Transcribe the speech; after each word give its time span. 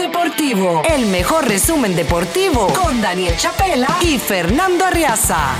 Deportivo, 0.00 0.82
el 0.96 1.06
mejor 1.06 1.46
resumen 1.46 1.94
deportivo 1.94 2.68
con 2.68 3.02
Daniel 3.02 3.34
Chapela 3.36 3.98
y 4.00 4.18
Fernando 4.18 4.86
Arriaza. 4.86 5.54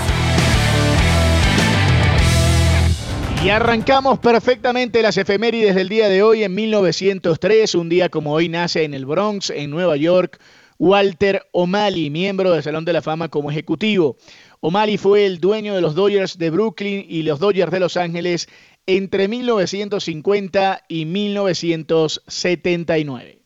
Y 3.44 3.50
arrancamos 3.50 4.18
perfectamente 4.18 5.02
las 5.02 5.18
efemérides 5.18 5.74
del 5.74 5.90
día 5.90 6.08
de 6.08 6.22
hoy 6.22 6.42
en 6.42 6.54
1903, 6.54 7.74
un 7.74 7.90
día 7.90 8.08
como 8.08 8.32
hoy 8.32 8.48
nace 8.48 8.84
en 8.84 8.94
el 8.94 9.04
Bronx, 9.04 9.50
en 9.50 9.70
Nueva 9.70 9.98
York, 9.98 10.40
Walter 10.78 11.46
O'Malley, 11.52 12.08
miembro 12.08 12.52
del 12.52 12.62
Salón 12.62 12.86
de 12.86 12.94
la 12.94 13.02
Fama 13.02 13.28
como 13.28 13.50
ejecutivo. 13.50 14.16
O'Malley 14.60 14.96
fue 14.96 15.26
el 15.26 15.38
dueño 15.38 15.74
de 15.74 15.82
los 15.82 15.94
Dodgers 15.94 16.38
de 16.38 16.48
Brooklyn 16.48 17.04
y 17.06 17.24
los 17.24 17.40
Dodgers 17.40 17.70
de 17.70 17.80
Los 17.80 17.98
Ángeles 17.98 18.48
entre 18.86 19.28
1950 19.28 20.84
y 20.88 21.04
1979. 21.04 23.39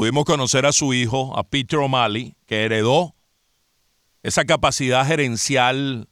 Pudimos 0.00 0.24
conocer 0.24 0.64
a 0.64 0.72
su 0.72 0.94
hijo, 0.94 1.38
a 1.38 1.42
Peter 1.42 1.78
O'Malley, 1.78 2.34
que 2.46 2.64
heredó 2.64 3.14
esa 4.22 4.46
capacidad 4.46 5.06
gerencial 5.06 6.08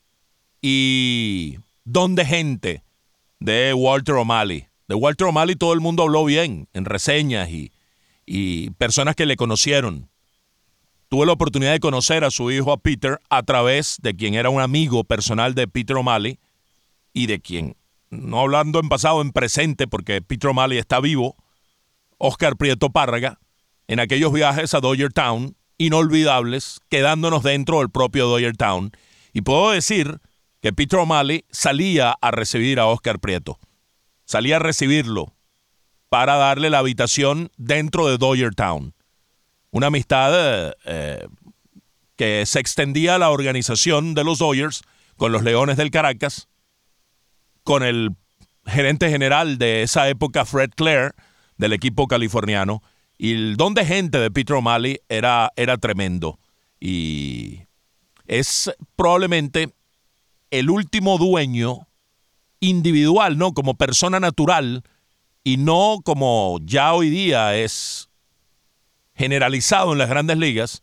y 0.61 1.57
don 1.85 2.15
de 2.15 2.27
gente 2.27 2.83
de 3.41 3.73
Walter 3.73 4.17
O'Malley. 4.17 4.67
De 4.89 4.95
Walter 4.95 5.29
O'Malley 5.29 5.57
todo 5.57 5.73
el 5.73 5.81
mundo 5.81 6.03
habló 6.03 6.27
bien 6.27 6.69
en 6.75 6.85
reseñas 6.85 7.49
y, 7.49 7.73
y 8.27 8.69
personas 8.73 9.17
que 9.17 9.25
le 9.25 9.37
conocieron. 9.37 10.11
Tuve 11.09 11.25
la 11.25 11.33
oportunidad 11.33 11.73
de 11.73 11.81
conocer 11.81 12.25
a 12.25 12.31
su 12.31 12.51
hijo, 12.51 12.73
a 12.73 12.77
Peter, 12.77 13.19
a 13.31 13.43
través 13.43 13.97
de 14.03 14.15
quien 14.15 14.35
era 14.35 14.51
un 14.51 14.61
amigo 14.61 15.03
personal 15.03 15.55
de 15.55 15.67
Peter 15.67 15.97
O'Malley 15.97 16.39
y 17.15 17.27
de 17.27 17.41
quien, 17.41 17.75
no 18.11 18.41
hablando 18.41 18.81
en 18.81 18.91
pasado, 18.91 19.23
en 19.23 19.33
presente, 19.33 19.87
porque 19.87 20.21
Peter 20.21 20.51
O'Malley 20.51 20.77
está 20.77 21.01
vivo, 21.01 21.37
Oscar 22.19 22.59
Prieto 22.59 22.91
Párraga, 22.91 23.39
en 23.89 24.01
aquellos 24.01 24.33
viajes 24.33 24.75
a 24.75 24.81
Dodger 24.81 25.13
Town, 25.13 25.57
inolvidables, 25.79 26.81
quedándonos 26.89 27.43
dentro 27.43 27.79
del 27.79 27.91
propio 27.91 28.27
Dodger 28.27 28.57
Town. 28.57 28.93
Y 29.33 29.41
puedo 29.41 29.71
decir 29.71 30.21
que 30.61 30.73
Peter 30.73 30.99
O'Malley 31.01 31.45
salía 31.51 32.13
a 32.21 32.31
recibir 32.31 32.79
a 32.79 32.87
Oscar 32.87 33.19
Prieto. 33.19 33.59
Salía 34.25 34.57
a 34.57 34.61
recibirlo 34.61 35.35
para 36.09 36.37
darle 36.37 36.71
la 36.71 36.79
habitación 36.79 37.51
dentro 37.57 38.07
de 38.07 38.19
Dodger 38.19 38.55
Town. 38.55 38.95
Una 39.71 39.89
amistad 39.89 40.75
eh, 40.85 41.27
que 42.17 42.45
se 42.47 42.61
extendía 42.61 43.15
a 43.15 43.19
la 43.19 43.31
organización 43.31 44.15
de 44.15 44.25
los 44.25 44.39
Dodgers 44.39 44.83
con 45.17 45.33
los 45.33 45.43
Leones 45.43 45.77
del 45.77 45.91
Caracas, 45.91 46.49
con 47.63 47.83
el 47.83 48.11
gerente 48.67 49.09
general 49.09 49.59
de 49.59 49.83
esa 49.83 50.09
época, 50.09 50.45
Fred 50.45 50.71
Clare, 50.75 51.13
del 51.57 51.73
equipo 51.73 52.07
californiano. 52.07 52.83
Y 53.19 53.33
el 53.33 53.57
don 53.57 53.75
de 53.75 53.85
gente 53.85 54.19
de 54.19 54.31
Peter 54.31 54.57
O'Malley 54.57 55.01
era, 55.09 55.53
era 55.57 55.77
tremendo. 55.77 56.39
Y 56.81 57.63
es 58.27 58.71
probablemente 58.95 59.75
el 60.51 60.71
último 60.71 61.19
dueño 61.19 61.89
individual, 62.61 63.37
¿no? 63.37 63.53
Como 63.53 63.75
persona 63.75 64.21
natural 64.21 64.85
y 65.43 65.57
no 65.57 65.99
como 66.05 66.59
ya 66.63 66.93
hoy 66.95 67.11
día 67.11 67.57
es 67.57 68.09
generalizado 69.15 69.93
en 69.93 69.99
las 69.99 70.09
grandes 70.09 70.39
ligas, 70.39 70.83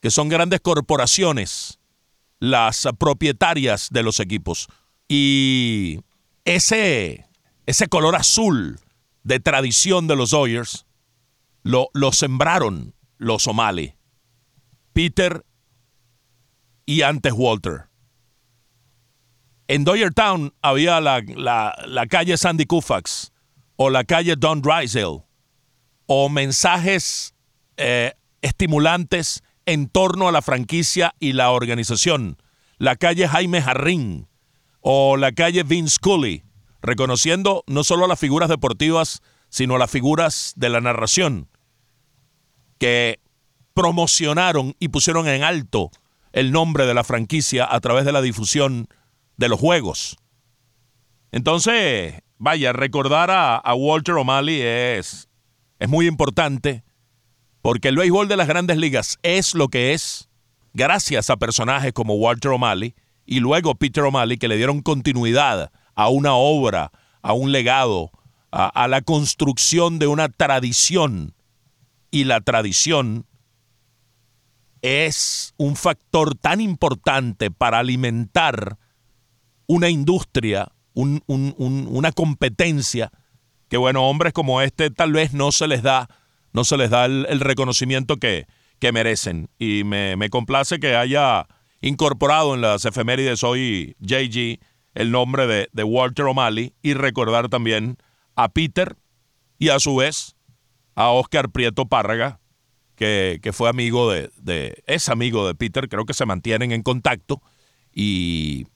que 0.00 0.10
son 0.10 0.28
grandes 0.28 0.60
corporaciones 0.60 1.78
las 2.38 2.88
propietarias 2.98 3.88
de 3.90 4.02
los 4.02 4.20
equipos. 4.20 4.68
Y 5.08 6.00
ese, 6.44 7.26
ese 7.66 7.88
color 7.88 8.16
azul 8.16 8.78
de 9.22 9.40
tradición 9.40 10.06
de 10.06 10.16
los 10.16 10.30
Dodgers 10.30 10.86
lo, 11.64 12.12
sembraron 12.12 12.94
los 13.18 13.46
O'Malley. 13.48 13.96
Peter 14.92 15.44
y 16.86 17.02
antes 17.02 17.32
Walter. 17.34 17.88
En 19.66 19.82
Dodger 19.82 20.12
Town 20.12 20.54
había 20.62 21.00
la, 21.00 22.06
calle 22.08 22.36
Sandy 22.36 22.66
Koufax 22.66 23.32
o 23.76 23.90
la 23.90 24.04
calle 24.04 24.36
Don 24.36 24.60
Drysdale 24.60 25.24
o 26.06 26.28
mensajes 26.28 27.34
eh, 27.78 28.12
estimulantes 28.42 29.42
en 29.66 29.88
torno 29.88 30.28
a 30.28 30.32
la 30.32 30.42
franquicia 30.42 31.14
y 31.18 31.32
la 31.32 31.50
organización. 31.50 32.36
La 32.76 32.96
calle 32.96 33.26
Jaime 33.26 33.62
Jarrín 33.62 34.28
o 34.80 35.16
la 35.16 35.32
calle 35.32 35.62
Vince 35.62 35.96
Cooley, 35.98 36.44
reconociendo 36.82 37.64
no 37.66 37.84
solo 37.84 38.06
las 38.06 38.20
figuras 38.20 38.50
deportivas, 38.50 39.22
sino 39.48 39.78
las 39.78 39.90
figuras 39.90 40.52
de 40.56 40.68
la 40.68 40.82
narración, 40.82 41.48
que 42.78 43.20
promocionaron 43.74 44.74
y 44.78 44.88
pusieron 44.88 45.28
en 45.28 45.42
alto 45.42 45.90
el 46.32 46.52
nombre 46.52 46.86
de 46.86 46.94
la 46.94 47.04
franquicia 47.04 47.66
a 47.70 47.80
través 47.80 48.04
de 48.04 48.12
la 48.12 48.22
difusión 48.22 48.88
de 49.36 49.48
los 49.48 49.60
juegos. 49.60 50.16
Entonces, 51.32 52.14
vaya, 52.38 52.72
recordar 52.72 53.30
a, 53.30 53.74
Walter 53.74 54.14
O'Malley 54.14 54.60
es, 54.60 55.28
es 55.78 55.88
muy 55.88 56.06
importante 56.06 56.84
porque 57.62 57.88
el 57.88 57.96
béisbol 57.96 58.28
de 58.28 58.36
las 58.36 58.48
grandes 58.48 58.76
ligas 58.76 59.18
es 59.22 59.54
lo 59.54 59.68
que 59.68 59.94
es 59.94 60.28
gracias 60.74 61.30
a 61.30 61.36
personajes 61.36 61.92
como 61.92 62.14
Walter 62.14 62.52
O'Malley 62.52 62.94
y 63.26 63.40
luego 63.40 63.74
Peter 63.74 64.04
O'Malley 64.04 64.36
que 64.36 64.48
le 64.48 64.56
dieron 64.56 64.82
continuidad 64.82 65.72
a 65.94 66.08
una 66.08 66.34
obra, 66.34 66.92
a 67.22 67.32
un 67.32 67.52
legado, 67.52 68.10
a, 68.50 68.66
a 68.68 68.88
la 68.88 69.02
construcción 69.02 69.98
de 69.98 70.08
una 70.08 70.28
tradición. 70.28 71.34
Y 72.14 72.22
la 72.22 72.40
tradición 72.40 73.26
es 74.82 75.52
un 75.56 75.74
factor 75.74 76.36
tan 76.36 76.60
importante 76.60 77.50
para 77.50 77.80
alimentar 77.80 78.78
una 79.66 79.88
industria, 79.88 80.70
una 80.94 82.12
competencia, 82.12 83.10
que 83.68 83.78
bueno, 83.78 84.08
hombres 84.08 84.32
como 84.32 84.60
este 84.60 84.90
tal 84.90 85.10
vez 85.10 85.32
no 85.32 85.50
se 85.50 85.66
les 85.66 85.82
da, 85.82 86.08
no 86.52 86.62
se 86.62 86.76
les 86.76 86.88
da 86.88 87.06
el, 87.06 87.40
reconocimiento 87.40 88.18
que, 88.18 88.46
que, 88.78 88.92
merecen. 88.92 89.50
Y 89.58 89.82
me, 89.82 90.30
complace 90.30 90.78
que 90.78 90.94
haya 90.94 91.48
incorporado 91.80 92.54
en 92.54 92.60
las 92.60 92.84
efemérides 92.84 93.42
hoy 93.42 93.96
JG 93.98 94.60
el 94.94 95.10
nombre 95.10 95.48
de, 95.48 95.68
de 95.72 95.82
Walter 95.82 96.26
O'Malley 96.26 96.74
y 96.80 96.94
recordar 96.94 97.48
también 97.48 97.96
a 98.36 98.50
Peter 98.50 98.94
y 99.58 99.70
a 99.70 99.80
su 99.80 99.96
vez 99.96 100.33
a 100.94 101.10
Oscar 101.10 101.50
Prieto 101.50 101.86
Párraga, 101.86 102.40
que, 102.94 103.40
que, 103.42 103.52
fue 103.52 103.68
amigo 103.68 104.10
de, 104.10 104.30
de, 104.36 104.82
es 104.86 105.08
amigo 105.08 105.46
de 105.46 105.54
Peter, 105.54 105.88
creo 105.88 106.04
que 106.04 106.14
se 106.14 106.26
mantienen 106.26 106.72
en 106.72 106.82
contacto 106.82 107.42
y 107.92 108.66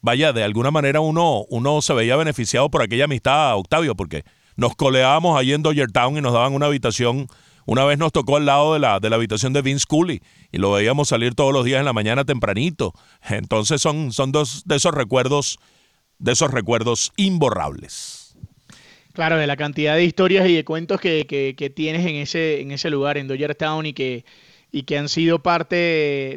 vaya, 0.00 0.32
de 0.32 0.44
alguna 0.44 0.70
manera 0.70 1.00
uno, 1.00 1.44
uno 1.48 1.82
se 1.82 1.94
veía 1.94 2.16
beneficiado 2.16 2.70
por 2.70 2.82
aquella 2.82 3.04
amistad, 3.04 3.56
Octavio, 3.56 3.94
porque 3.94 4.24
nos 4.56 4.76
coleábamos 4.76 5.38
allí 5.38 5.52
en 5.52 5.62
Dodger 5.62 5.90
Town 5.90 6.16
y 6.16 6.20
nos 6.20 6.32
daban 6.32 6.54
una 6.54 6.66
habitación. 6.66 7.26
Una 7.66 7.84
vez 7.84 7.98
nos 7.98 8.12
tocó 8.12 8.36
al 8.36 8.44
lado 8.44 8.74
de 8.74 8.78
la, 8.78 9.00
de 9.00 9.08
la 9.08 9.16
habitación 9.16 9.52
de 9.54 9.62
Vince 9.62 9.86
Cooley 9.88 10.20
y 10.52 10.58
lo 10.58 10.72
veíamos 10.72 11.08
salir 11.08 11.34
todos 11.34 11.52
los 11.52 11.64
días 11.64 11.78
en 11.78 11.86
la 11.86 11.94
mañana 11.94 12.24
tempranito. 12.24 12.92
Entonces 13.22 13.80
son, 13.80 14.12
son 14.12 14.32
dos 14.32 14.64
de 14.66 14.76
esos 14.76 14.92
recuerdos, 14.92 15.58
de 16.18 16.32
esos 16.32 16.50
recuerdos 16.50 17.12
imborrables. 17.16 18.23
Claro, 19.14 19.36
de 19.38 19.46
la 19.46 19.56
cantidad 19.56 19.94
de 19.94 20.04
historias 20.04 20.48
y 20.48 20.56
de 20.56 20.64
cuentos 20.64 21.00
que, 21.00 21.24
que 21.26 21.70
tienes 21.70 22.04
en 22.04 22.16
ese, 22.16 22.60
en 22.60 22.72
ese 22.72 22.90
lugar, 22.90 23.16
en 23.16 23.28
Dodger 23.28 23.54
Town, 23.54 23.86
y 23.86 23.92
que, 23.92 24.24
y 24.72 24.82
que 24.82 24.98
han 24.98 25.08
sido 25.08 25.40
parte 25.40 25.76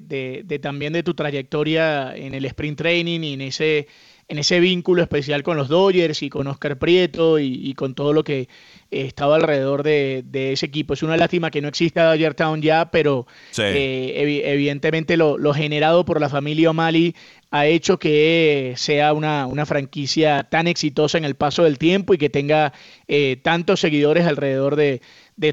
de, 0.04 0.60
también 0.62 0.94
de 0.94 1.02
tu 1.02 1.16
trayectoria 1.16 2.16
en 2.16 2.36
el 2.36 2.46
sprint 2.46 2.78
training 2.78 3.22
y 3.22 3.34
en 3.34 3.42
ese, 3.42 3.88
en 4.30 4.40
ese 4.40 4.60
vínculo 4.60 5.02
especial 5.02 5.42
con 5.42 5.56
los 5.56 5.70
Dodgers 5.70 6.22
y 6.22 6.30
con 6.30 6.48
Oscar 6.48 6.78
Prieto 6.78 7.40
y, 7.40 7.74
con 7.76 7.96
todo 7.96 8.12
lo 8.12 8.24
que 8.24 8.50
estaba 8.92 9.36
alrededor 9.36 9.84
de, 9.84 10.24
ese 10.51 10.66
equipo. 10.66 10.94
Es 10.94 11.04
una 11.04 11.16
lástima 11.16 11.50
que 11.50 11.62
no 11.62 11.69
exista 11.69 12.04
Dodger 12.04 12.34
Town 12.34 12.62
ya, 12.62 12.92
pero 12.92 13.25
eh, 13.57 14.42
evidentemente 14.46 15.16
lo, 15.16 15.54
generado 15.54 16.04
por 16.04 16.19
la 16.19 16.30
familia 16.30 16.72
O'Malley 16.72 17.16
ha 17.51 17.66
hecho 17.66 17.98
que 17.98 18.74
sea 18.75 19.13
una, 19.13 19.66
franquicia 19.66 20.44
tan 20.44 20.68
exitosa 20.68 21.18
en 21.18 21.25
el 21.25 21.36
paso 21.36 21.63
del 21.63 21.78
tiempo 21.78 22.13
y 22.13 22.18
que 22.18 22.30
tenga 22.30 22.74
eh, 23.07 23.38
tantos 23.42 23.80
seguidores 23.80 24.25
alrededor 24.25 24.75
de, 24.75 25.01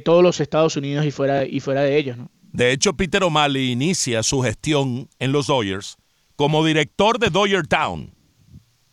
todos 0.05 0.23
los 0.23 0.41
Estados 0.41 0.77
Unidos 0.77 1.07
y 1.07 1.13
fuera, 1.13 1.45
y 1.45 1.61
fuera 1.61 1.83
de 1.83 1.97
ellos. 1.97 2.17
¿no? 2.17 2.31
De 2.55 2.73
hecho, 2.73 2.95
Peter 2.95 3.23
O'Malley 3.23 3.71
inicia 3.71 4.23
su 4.23 4.41
gestión 4.41 5.09
en 5.19 5.33
los 5.33 5.47
Dodgers 5.47 5.97
como 6.37 6.65
director 6.65 7.19
de 7.19 7.31
Dodger 7.31 7.67
Town, 7.67 8.13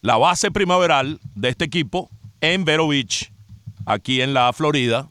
la 0.02 0.18
base 0.18 0.52
primaveral 0.52 1.20
de 1.36 1.50
este 1.50 1.66
equipo 1.66 2.10
en 2.42 2.66
Vero 2.66 2.88
Beach, 2.88 3.32
aquí 3.86 4.22
en 4.22 4.34
la 4.34 4.52
Florida, 4.54 5.10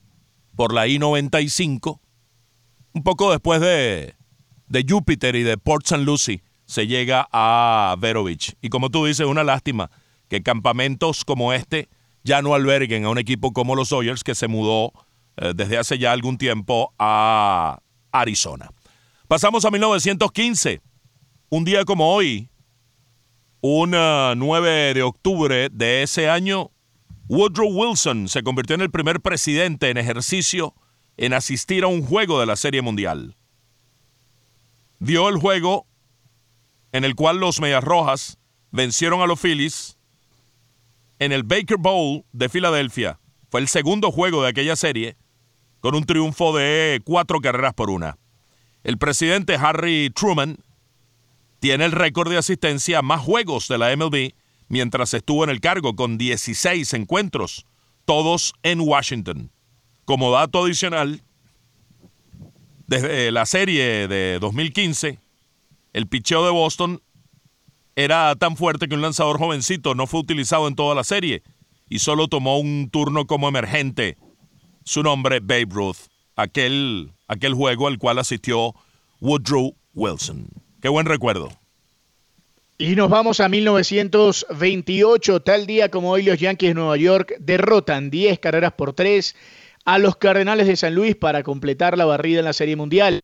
por 0.56 0.74
la 0.74 0.86
I-95. 0.86 2.00
Un 2.92 3.02
poco 3.02 3.30
después 3.30 3.60
de, 3.60 4.14
de 4.66 4.86
Júpiter 4.88 5.36
y 5.36 5.42
de 5.42 5.56
Port 5.56 5.84
St. 5.84 6.04
Lucie 6.04 6.42
se 6.66 6.86
llega 6.86 7.28
a 7.32 7.94
Vero 7.98 8.24
Beach. 8.24 8.54
Y 8.60 8.68
como 8.68 8.90
tú 8.90 9.06
dices, 9.06 9.26
una 9.26 9.44
lástima 9.44 9.90
que 10.28 10.42
campamentos 10.42 11.24
como 11.24 11.52
este 11.52 11.88
ya 12.22 12.42
no 12.42 12.54
alberguen 12.54 13.04
a 13.04 13.10
un 13.10 13.18
equipo 13.18 13.52
como 13.52 13.74
los 13.74 13.88
Dodgers 13.88 14.22
que 14.22 14.34
se 14.34 14.48
mudó 14.48 14.92
eh, 15.36 15.52
desde 15.54 15.78
hace 15.78 15.98
ya 15.98 16.12
algún 16.12 16.36
tiempo 16.36 16.92
a 16.98 17.80
Arizona. 18.12 18.70
Pasamos 19.26 19.64
a 19.64 19.70
1915. 19.70 20.80
Un 21.48 21.64
día 21.64 21.84
como 21.84 22.12
hoy, 22.12 22.49
un 23.60 23.90
9 23.90 24.94
de 24.94 25.02
octubre 25.02 25.68
de 25.70 26.02
ese 26.02 26.28
año, 26.28 26.70
Woodrow 27.28 27.68
Wilson 27.68 28.28
se 28.28 28.42
convirtió 28.42 28.74
en 28.74 28.80
el 28.80 28.90
primer 28.90 29.20
presidente 29.20 29.90
en 29.90 29.98
ejercicio 29.98 30.74
en 31.16 31.34
asistir 31.34 31.84
a 31.84 31.88
un 31.88 32.02
juego 32.02 32.40
de 32.40 32.46
la 32.46 32.56
Serie 32.56 32.82
Mundial. 32.82 33.36
Dio 34.98 35.28
el 35.28 35.36
juego 35.36 35.86
en 36.92 37.04
el 37.04 37.14
cual 37.14 37.38
los 37.38 37.60
Medias 37.60 37.84
Rojas 37.84 38.38
vencieron 38.70 39.20
a 39.20 39.26
los 39.26 39.40
Phillies 39.40 39.98
en 41.18 41.32
el 41.32 41.42
Baker 41.42 41.76
Bowl 41.78 42.24
de 42.32 42.48
Filadelfia. 42.48 43.20
Fue 43.50 43.60
el 43.60 43.68
segundo 43.68 44.10
juego 44.10 44.42
de 44.42 44.48
aquella 44.48 44.76
serie 44.76 45.16
con 45.80 45.94
un 45.94 46.04
triunfo 46.04 46.56
de 46.56 47.00
cuatro 47.04 47.40
carreras 47.40 47.74
por 47.74 47.90
una. 47.90 48.18
El 48.82 48.98
presidente 48.98 49.56
Harry 49.56 50.10
Truman 50.14 50.58
tiene 51.60 51.84
el 51.84 51.92
récord 51.92 52.30
de 52.30 52.38
asistencia 52.38 52.98
a 52.98 53.02
más 53.02 53.20
juegos 53.20 53.68
de 53.68 53.78
la 53.78 53.94
MLB 53.94 54.32
mientras 54.68 55.14
estuvo 55.14 55.44
en 55.44 55.50
el 55.50 55.60
cargo 55.60 55.94
con 55.94 56.16
16 56.16 56.94
encuentros, 56.94 57.66
todos 58.06 58.54
en 58.62 58.80
Washington. 58.80 59.50
Como 60.04 60.32
dato 60.32 60.64
adicional, 60.64 61.22
desde 62.86 63.30
la 63.30 63.46
serie 63.46 64.08
de 64.08 64.38
2015, 64.40 65.18
el 65.92 66.06
picheo 66.08 66.44
de 66.44 66.50
Boston 66.50 67.02
era 67.94 68.34
tan 68.36 68.56
fuerte 68.56 68.88
que 68.88 68.94
un 68.94 69.02
lanzador 69.02 69.38
jovencito 69.38 69.94
no 69.94 70.06
fue 70.06 70.20
utilizado 70.20 70.66
en 70.66 70.74
toda 70.74 70.94
la 70.94 71.04
serie 71.04 71.42
y 71.88 71.98
solo 71.98 72.28
tomó 72.28 72.58
un 72.58 72.88
turno 72.90 73.26
como 73.26 73.48
emergente. 73.48 74.16
Su 74.84 75.02
nombre, 75.02 75.40
Babe 75.40 75.66
Ruth, 75.68 76.08
aquel, 76.36 77.12
aquel 77.28 77.54
juego 77.54 77.86
al 77.86 77.98
cual 77.98 78.18
asistió 78.18 78.74
Woodrow 79.20 79.76
Wilson. 79.94 80.48
Qué 80.80 80.88
buen 80.88 81.06
recuerdo. 81.06 81.50
Y 82.78 82.96
nos 82.96 83.10
vamos 83.10 83.40
a 83.40 83.48
1928, 83.50 85.42
tal 85.42 85.66
día 85.66 85.90
como 85.90 86.10
hoy 86.10 86.22
los 86.22 86.38
Yankees 86.38 86.70
de 86.70 86.74
Nueva 86.74 86.96
York 86.96 87.34
derrotan 87.38 88.08
10 88.08 88.38
carreras 88.38 88.72
por 88.72 88.94
3 88.94 89.36
a 89.84 89.98
los 89.98 90.16
Cardenales 90.16 90.66
de 90.66 90.76
San 90.76 90.94
Luis 90.94 91.14
para 91.14 91.42
completar 91.42 91.98
la 91.98 92.06
barrida 92.06 92.38
en 92.38 92.46
la 92.46 92.54
Serie 92.54 92.76
Mundial. 92.76 93.20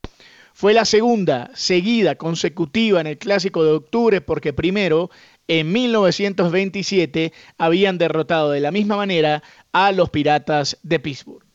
Fue 0.53 0.75
la 0.75 0.85
segunda 0.85 1.51
seguida 1.55 2.17
consecutiva 2.17 3.01
en 3.01 3.07
el 3.07 3.17
Clásico 3.17 3.65
de 3.65 3.73
Octubre 3.73 4.21
porque 4.21 4.53
primero, 4.53 5.11
en 5.49 5.73
1927, 5.73 7.33
habían 7.57 7.97
derrotado 7.97 8.51
de 8.51 8.61
la 8.61 8.71
misma 8.71 8.97
manera 8.97 9.43
a 9.73 9.93
los 9.93 10.11
Piratas 10.11 10.79
de 10.83 11.01
Pittsburgh. 11.01 11.47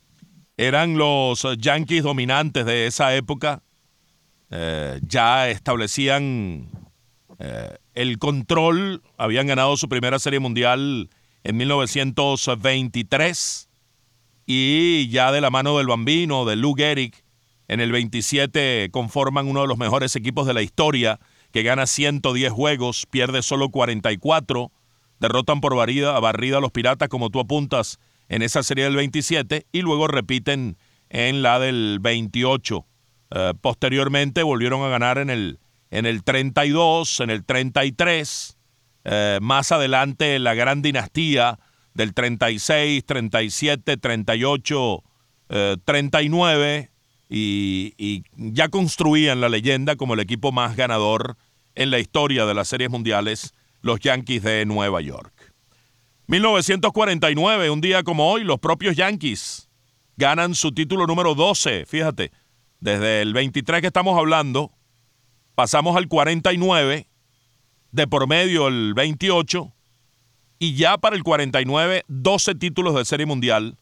Eran 0.57 0.97
los 0.97 1.45
Yankees 1.59 2.01
dominantes 2.01 2.65
de 2.65 2.87
esa 2.87 3.15
época. 3.15 3.61
Eh, 4.51 4.99
ya 5.07 5.49
establecían 5.49 6.69
eh, 7.39 7.77
el 7.93 8.19
control, 8.19 9.01
habían 9.17 9.47
ganado 9.47 9.77
su 9.77 9.87
primera 9.87 10.19
serie 10.19 10.39
mundial 10.39 11.09
en 11.43 11.57
1923 11.57 13.69
y 14.45 15.07
ya 15.07 15.31
de 15.31 15.39
la 15.39 15.49
mano 15.49 15.77
del 15.77 15.87
bambino, 15.87 16.43
de 16.43 16.57
Lou 16.57 16.75
Gehrig, 16.75 17.23
en 17.69 17.79
el 17.79 17.93
27 17.93 18.89
conforman 18.91 19.47
uno 19.47 19.61
de 19.61 19.67
los 19.67 19.77
mejores 19.77 20.17
equipos 20.17 20.45
de 20.45 20.53
la 20.53 20.61
historia, 20.61 21.21
que 21.53 21.63
gana 21.63 21.87
110 21.87 22.51
juegos, 22.51 23.07
pierde 23.09 23.43
solo 23.43 23.69
44, 23.69 24.73
derrotan 25.21 25.61
por 25.61 25.77
barrida, 25.77 26.19
barrida 26.19 26.57
a 26.57 26.61
los 26.61 26.71
Piratas, 26.71 27.07
como 27.07 27.29
tú 27.29 27.39
apuntas, 27.39 27.97
en 28.27 28.41
esa 28.41 28.63
serie 28.63 28.83
del 28.83 28.97
27, 28.97 29.67
y 29.71 29.81
luego 29.81 30.09
repiten 30.09 30.77
en 31.09 31.41
la 31.41 31.59
del 31.59 31.99
28. 32.01 32.85
Eh, 33.31 33.53
posteriormente 33.59 34.43
volvieron 34.43 34.83
a 34.83 34.89
ganar 34.89 35.17
en 35.17 35.29
el 35.29 35.59
en 35.89 36.05
el 36.05 36.23
32, 36.23 37.19
en 37.19 37.29
el 37.31 37.43
33, 37.43 38.57
eh, 39.03 39.39
más 39.41 39.73
adelante 39.73 40.39
la 40.39 40.53
gran 40.53 40.81
dinastía 40.81 41.59
del 41.93 42.13
36, 42.13 43.05
37, 43.05 43.97
38, 43.97 45.03
39 45.83 46.91
y, 47.27 47.93
y 47.97 48.23
ya 48.37 48.69
construían 48.69 49.41
la 49.41 49.49
leyenda 49.49 49.97
como 49.97 50.13
el 50.13 50.21
equipo 50.21 50.53
más 50.53 50.77
ganador 50.77 51.35
en 51.75 51.91
la 51.91 51.99
historia 51.99 52.45
de 52.45 52.53
las 52.53 52.69
series 52.69 52.89
mundiales, 52.89 53.53
los 53.81 53.99
Yankees 53.99 54.43
de 54.43 54.65
Nueva 54.65 55.01
York. 55.01 55.53
1949, 56.27 57.69
un 57.69 57.81
día 57.81 58.03
como 58.03 58.31
hoy, 58.31 58.45
los 58.45 58.59
propios 58.59 58.95
Yankees 58.95 59.69
ganan 60.15 60.55
su 60.55 60.71
título 60.71 61.05
número 61.05 61.35
12, 61.35 61.85
fíjate, 61.85 62.31
desde 62.81 63.21
el 63.21 63.33
23 63.33 63.79
que 63.79 63.87
estamos 63.87 64.17
hablando, 64.17 64.73
pasamos 65.55 65.95
al 65.95 66.09
49, 66.09 67.07
de 67.91 68.07
por 68.07 68.27
medio 68.27 68.67
el 68.67 68.93
28, 68.93 69.73
y 70.59 70.75
ya 70.75 70.97
para 70.97 71.15
el 71.15 71.23
49, 71.23 72.03
12 72.07 72.55
títulos 72.55 72.95
de 72.95 73.05
Serie 73.05 73.25
Mundial 73.25 73.77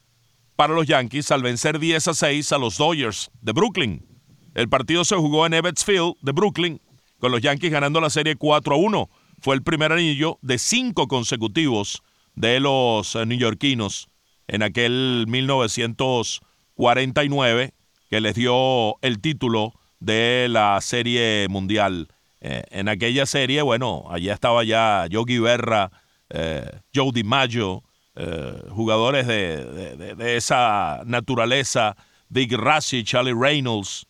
para 0.55 0.73
los 0.73 0.85
Yankees 0.85 1.31
al 1.31 1.41
vencer 1.41 1.79
10 1.79 2.09
a 2.09 2.13
6 2.13 2.51
a 2.51 2.57
los 2.57 2.77
Dodgers 2.77 3.31
de 3.41 3.53
Brooklyn. 3.53 4.05
El 4.53 4.67
partido 4.67 5.05
se 5.05 5.15
jugó 5.15 5.45
en 5.45 5.53
Ebbets 5.53 5.85
Field 5.85 6.15
de 6.21 6.33
Brooklyn, 6.33 6.81
con 7.17 7.31
los 7.31 7.39
Yankees 7.41 7.71
ganando 7.71 8.01
la 8.01 8.09
serie 8.09 8.35
4 8.35 8.75
a 8.75 8.77
1. 8.77 9.09
Fue 9.41 9.55
el 9.55 9.63
primer 9.63 9.93
anillo 9.93 10.37
de 10.41 10.59
cinco 10.59 11.07
consecutivos 11.07 12.03
de 12.35 12.59
los 12.59 13.15
eh, 13.15 13.25
neoyorquinos 13.25 14.09
en 14.47 14.63
aquel 14.63 15.23
1949 15.29 17.73
que 18.09 18.19
les 18.21 18.35
dio 18.35 18.97
el 19.01 19.21
título 19.21 19.73
de 19.99 20.47
la 20.49 20.79
Serie 20.81 21.47
Mundial. 21.49 22.07
Eh, 22.41 22.63
en 22.71 22.87
aquella 22.87 23.25
serie, 23.25 23.61
bueno, 23.61 24.05
allá 24.09 24.33
estaba 24.33 24.63
ya 24.63 25.05
Yogi 25.07 25.39
Berra, 25.39 25.91
eh, 26.29 26.65
Joe 26.93 27.11
DiMaggio, 27.13 27.83
eh, 28.15 28.63
jugadores 28.71 29.27
de, 29.27 30.35
esa 30.37 31.01
naturaleza, 31.05 31.95
Big 32.29 32.53
Rassi, 32.53 33.03
Charlie 33.03 33.33
Reynolds. 33.33 34.05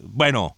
bueno, 0.00 0.56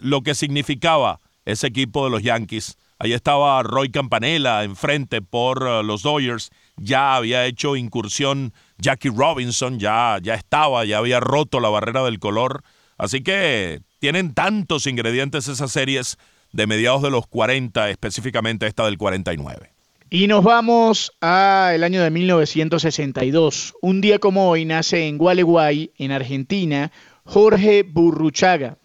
lo 0.00 0.22
que 0.22 0.34
significaba 0.34 1.20
ese 1.44 1.66
equipo 1.66 2.04
de 2.04 2.10
los 2.10 2.22
Yankees. 2.22 2.78
Ahí 2.98 3.12
estaba 3.12 3.62
Roy 3.62 3.90
Campanella 3.90 4.64
enfrente 4.64 5.20
por 5.20 5.84
los 5.84 6.02
Dodgers. 6.02 6.50
Ya 6.76 7.16
había 7.16 7.46
hecho 7.46 7.76
incursión 7.76 8.52
Jackie 8.78 9.10
Robinson, 9.10 9.78
ya, 9.78 10.18
ya 10.22 10.34
estaba, 10.34 10.84
ya 10.84 10.98
había 10.98 11.20
roto 11.20 11.60
la 11.60 11.68
barrera 11.68 12.02
del 12.04 12.18
color. 12.18 12.62
Así 12.96 13.22
que 13.22 13.80
tienen 13.98 14.34
tantos 14.34 14.86
ingredientes 14.86 15.48
esas 15.48 15.72
series 15.72 16.18
de 16.52 16.66
mediados 16.66 17.02
de 17.02 17.10
los 17.10 17.26
40, 17.26 17.90
específicamente 17.90 18.66
esta 18.66 18.84
del 18.84 18.98
49. 18.98 19.72
Y 20.12 20.26
nos 20.26 20.42
vamos 20.42 21.12
al 21.20 21.84
año 21.84 22.02
de 22.02 22.10
1962. 22.10 23.74
Un 23.80 24.00
día 24.00 24.18
como 24.18 24.50
hoy 24.50 24.64
nace 24.64 25.06
en 25.06 25.18
Gualeguay, 25.18 25.92
en 25.98 26.10
Argentina, 26.10 26.90
Jorge 27.24 27.84
Burruchaga, 27.84 28.76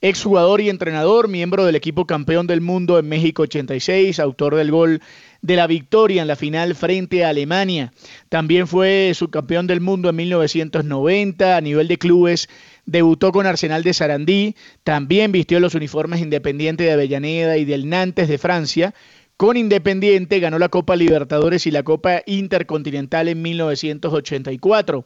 exjugador 0.00 0.60
y 0.60 0.68
entrenador, 0.70 1.28
miembro 1.28 1.64
del 1.64 1.76
equipo 1.76 2.04
campeón 2.04 2.48
del 2.48 2.60
mundo 2.60 2.98
en 2.98 3.08
México 3.08 3.44
86, 3.44 4.18
autor 4.18 4.56
del 4.56 4.72
gol 4.72 5.00
de 5.42 5.56
la 5.56 5.66
victoria 5.66 6.22
en 6.22 6.28
la 6.28 6.36
final 6.36 6.74
frente 6.74 7.24
a 7.24 7.28
Alemania. 7.28 7.92
También 8.28 8.66
fue 8.66 9.12
subcampeón 9.14 9.66
del 9.66 9.80
mundo 9.80 10.08
en 10.08 10.16
1990 10.16 11.56
a 11.56 11.60
nivel 11.60 11.88
de 11.88 11.98
clubes 11.98 12.48
Debutó 12.84 13.30
con 13.30 13.46
Arsenal 13.46 13.84
de 13.84 13.94
Sarandí, 13.94 14.56
también 14.82 15.30
vistió 15.30 15.60
los 15.60 15.76
uniformes 15.76 16.20
Independiente 16.20 16.82
de 16.82 16.92
Avellaneda 16.92 17.56
y 17.56 17.64
del 17.64 17.88
Nantes 17.88 18.28
de 18.28 18.38
Francia. 18.38 18.92
Con 19.36 19.56
Independiente 19.56 20.40
ganó 20.40 20.58
la 20.58 20.68
Copa 20.68 20.96
Libertadores 20.96 21.66
y 21.66 21.70
la 21.70 21.84
Copa 21.84 22.22
Intercontinental 22.26 23.28
en 23.28 23.40
1984. 23.40 25.04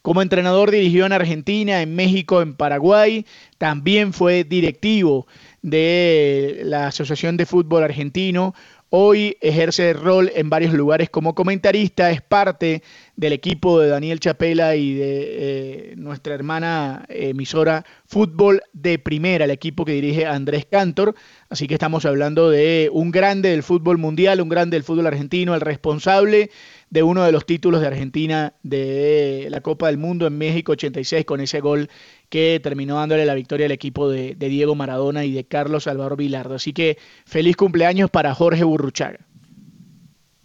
Como 0.00 0.22
entrenador 0.22 0.70
dirigió 0.70 1.04
en 1.04 1.12
Argentina, 1.12 1.82
en 1.82 1.94
México, 1.94 2.40
en 2.40 2.54
Paraguay. 2.54 3.26
También 3.58 4.14
fue 4.14 4.44
directivo 4.44 5.26
de 5.60 6.62
la 6.64 6.86
Asociación 6.86 7.36
de 7.36 7.46
Fútbol 7.46 7.82
Argentino. 7.84 8.54
Hoy 8.90 9.36
ejerce 9.42 9.92
rol 9.92 10.32
en 10.34 10.48
varios 10.48 10.72
lugares 10.72 11.10
como 11.10 11.34
comentarista, 11.34 12.10
es 12.10 12.22
parte 12.22 12.82
del 13.16 13.34
equipo 13.34 13.78
de 13.78 13.88
Daniel 13.88 14.18
Chapela 14.18 14.76
y 14.76 14.94
de 14.94 15.90
eh, 15.90 15.94
nuestra 15.96 16.34
hermana 16.34 17.04
emisora 17.10 17.84
Fútbol 18.06 18.62
de 18.72 18.98
Primera, 18.98 19.44
el 19.44 19.50
equipo 19.50 19.84
que 19.84 19.92
dirige 19.92 20.24
Andrés 20.24 20.64
Cantor. 20.64 21.14
Así 21.50 21.66
que 21.66 21.74
estamos 21.74 22.06
hablando 22.06 22.48
de 22.48 22.88
un 22.90 23.10
grande 23.10 23.50
del 23.50 23.62
fútbol 23.62 23.98
mundial, 23.98 24.40
un 24.40 24.48
grande 24.48 24.76
del 24.76 24.84
fútbol 24.84 25.06
argentino, 25.06 25.54
el 25.54 25.60
responsable 25.60 26.50
de 26.90 27.02
uno 27.02 27.24
de 27.24 27.32
los 27.32 27.44
títulos 27.44 27.80
de 27.80 27.86
Argentina 27.86 28.54
de 28.62 29.48
la 29.50 29.60
Copa 29.60 29.88
del 29.88 29.98
Mundo 29.98 30.26
en 30.26 30.38
México 30.38 30.72
86 30.72 31.24
con 31.24 31.40
ese 31.40 31.60
gol 31.60 31.88
que 32.28 32.60
terminó 32.62 32.96
dándole 32.96 33.26
la 33.26 33.34
victoria 33.34 33.66
al 33.66 33.72
equipo 33.72 34.08
de, 34.08 34.34
Diego 34.34 34.74
Maradona 34.74 35.24
y 35.24 35.32
de 35.32 35.44
Carlos 35.44 35.86
Álvaro 35.86 36.16
Vilardo. 36.16 36.54
Así 36.54 36.72
que 36.72 36.98
feliz 37.26 37.56
cumpleaños 37.56 38.10
para 38.10 38.34
Jorge 38.34 38.64
Burruchaga. 38.64 39.18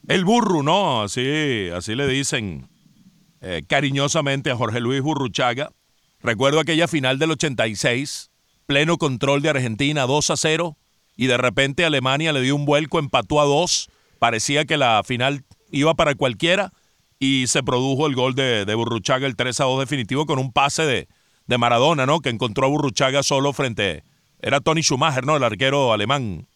El 0.07 0.25
burro, 0.25 0.63
¿no? 0.63 1.03
Así, 1.03 1.69
así 1.73 1.95
le 1.95 2.07
dicen 2.07 2.67
eh, 3.41 3.63
cariñosamente 3.67 4.51
a 4.51 4.55
Jorge 4.55 4.79
Luis 4.79 5.01
Burruchaga. 5.01 5.71
Recuerdo 6.21 6.61
aquella 6.61 6.87
final 6.87 7.19
del 7.19 7.31
86, 7.31 8.31
pleno 8.65 8.97
control 8.97 9.41
de 9.41 9.49
Argentina, 9.49 10.03
2 10.03 10.29
a 10.29 10.37
0, 10.37 10.77
y 11.17 11.27
de 11.27 11.37
repente 11.37 11.83
Alemania 11.83 12.31
le 12.31 12.41
dio 12.41 12.55
un 12.55 12.65
vuelco, 12.65 12.99
empató 12.99 13.41
a 13.41 13.45
2, 13.45 13.89
parecía 14.19 14.63
que 14.63 14.77
la 14.77 15.03
final 15.03 15.43
iba 15.73 15.93
para 15.95 16.15
cualquiera, 16.15 16.71
y 17.19 17.47
se 17.47 17.63
produjo 17.63 18.07
el 18.07 18.15
gol 18.15 18.35
de, 18.35 18.63
de 18.65 18.75
Burruchaga, 18.75 19.27
el 19.27 19.35
3 19.35 19.59
a 19.59 19.63
2 19.65 19.81
definitivo, 19.81 20.25
con 20.25 20.39
un 20.39 20.53
pase 20.53 20.85
de, 20.85 21.07
de 21.47 21.57
Maradona, 21.57 22.05
¿no? 22.05 22.19
Que 22.21 22.29
encontró 22.29 22.65
a 22.65 22.69
Burruchaga 22.69 23.23
solo 23.23 23.53
frente. 23.53 24.03
Era 24.41 24.59
Tony 24.59 24.81
Schumacher, 24.81 25.25
¿no? 25.25 25.37
El 25.37 25.43
arquero 25.43 25.93
alemán. 25.93 26.47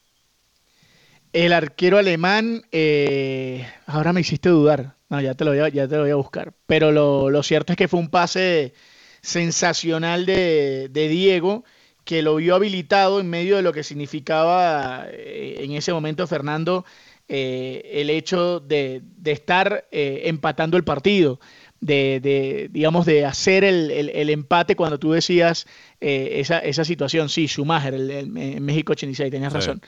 El 1.33 1.53
arquero 1.53 1.97
alemán, 1.97 2.63
eh, 2.71 3.67
ahora 3.85 4.13
me 4.13 4.21
hiciste 4.21 4.49
dudar. 4.49 4.95
No, 5.09 5.21
ya 5.21 5.35
te 5.35 5.45
lo 5.45 5.51
voy 5.51 5.59
a, 5.59 5.69
ya 5.69 5.87
te 5.87 5.95
lo 5.95 6.01
voy 6.01 6.11
a 6.11 6.15
buscar. 6.15 6.53
Pero 6.65 6.91
lo, 6.91 7.43
cierto 7.43 7.73
es 7.73 7.77
que 7.77 7.87
fue 7.87 7.99
un 7.99 8.09
pase 8.09 8.73
sensacional 9.21 10.25
de, 10.25 10.89
Diego, 10.93 11.63
que 12.03 12.21
lo 12.21 12.35
vio 12.35 12.55
habilitado 12.55 13.19
en 13.19 13.29
medio 13.29 13.57
de 13.57 13.61
lo 13.61 13.73
que 13.73 13.83
significaba 13.83 15.05
eh, 15.09 15.57
en 15.59 15.73
ese 15.73 15.93
momento 15.93 16.27
Fernando 16.27 16.85
eh, 17.27 17.81
el 17.93 18.09
hecho 18.09 18.59
de, 18.59 19.01
estar 19.25 19.87
empatando 19.91 20.77
el 20.77 20.83
partido. 20.83 21.39
De, 21.79 22.69
digamos, 22.71 23.05
de 23.05 23.23
hacer 23.23 23.63
el, 23.63 24.29
empate 24.29 24.75
cuando 24.75 24.97
tú 24.97 25.11
decías 25.11 25.67
esa, 25.99 26.83
situación. 26.85 27.29
Sí, 27.29 27.47
Schumacher, 27.47 27.93
el, 27.93 28.09
en 28.11 28.63
México 28.63 28.93
86, 28.93 29.29
tenías 29.29 29.53
razón. 29.53 29.81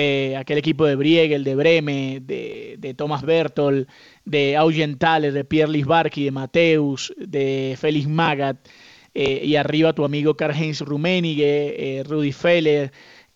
Eh, 0.00 0.36
aquel 0.36 0.58
equipo 0.58 0.86
de 0.86 0.94
Briegel, 0.94 1.42
de 1.42 1.56
Breme, 1.56 2.20
de, 2.22 2.94
Thomas 2.96 3.22
Bertol, 3.22 3.88
de 4.24 4.56
Augenthaler, 4.56 5.32
de 5.32 5.44
Pierre 5.44 5.72
Lisbarki, 5.72 6.24
de 6.24 6.30
Mateus, 6.30 7.12
de 7.16 7.76
Félix 7.76 8.06
Magat, 8.06 8.58
eh, 9.12 9.42
y 9.44 9.56
arriba 9.56 9.94
tu 9.94 10.04
amigo 10.04 10.36
Karl-Heinz 10.36 10.82
Rummenigge, 10.82 11.98
eh, 11.98 12.02
Rudi 12.04 12.32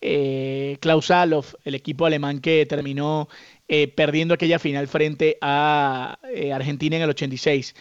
Feller, 0.03 0.79
Klaus 0.79 1.11
Alof, 1.11 1.55
el 1.63 1.75
equipo 1.75 2.05
alemán 2.05 2.39
que 2.39 2.65
terminó 2.65 3.29
perdiendo 3.95 4.35
aquella 4.35 4.59
final 4.59 4.87
frente 4.87 5.37
a 5.41 6.19
Argentina 6.53 6.97
en 6.97 7.01
el 7.01 7.09
86. 7.09 7.73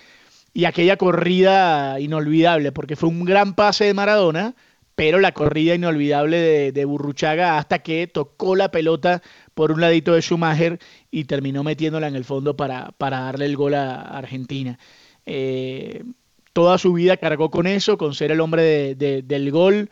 Y 0.55 0.65
aquella 0.67 0.97
corrida 0.97 1.99
inolvidable, 2.01 2.73
porque 2.73 2.97
fue 2.97 3.09
un 3.09 3.25
gran 3.25 3.55
pase 3.55 3.85
de 3.85 3.95
Maradona, 3.95 4.55
pero 4.95 5.19
la 5.19 5.33
corrida 5.33 5.75
inolvidable 5.75 6.73
de, 6.73 6.85
Burruchaga 6.85 7.59
hasta 7.59 7.81
que 7.81 8.07
tocó 8.07 8.57
la 8.57 8.71
pelota 8.71 9.23
por 9.55 9.73
un 9.73 9.81
ladito 9.81 10.13
de 10.15 10.21
Schumacher 10.21 10.79
y 11.11 11.25
terminó 11.25 11.65
metiéndola 11.65 12.09
en 12.09 12.17
el 12.17 12.25
fondo 12.25 12.57
para, 12.57 12.93
para 12.99 13.21
darle 13.21 13.47
el 13.47 13.57
gol 13.57 13.75
a 13.75 14.01
Argentina. 14.03 14.79
Eh, 15.25 16.05
toda 16.53 16.79
su 16.79 16.93
vida 16.93 17.17
cargó 17.17 17.51
con 17.51 17.67
eso, 17.67 17.97
con 17.97 18.15
ser 18.15 18.33
el 18.33 18.41
hombre 18.41 18.95
del 18.95 19.51
gol. 19.51 19.91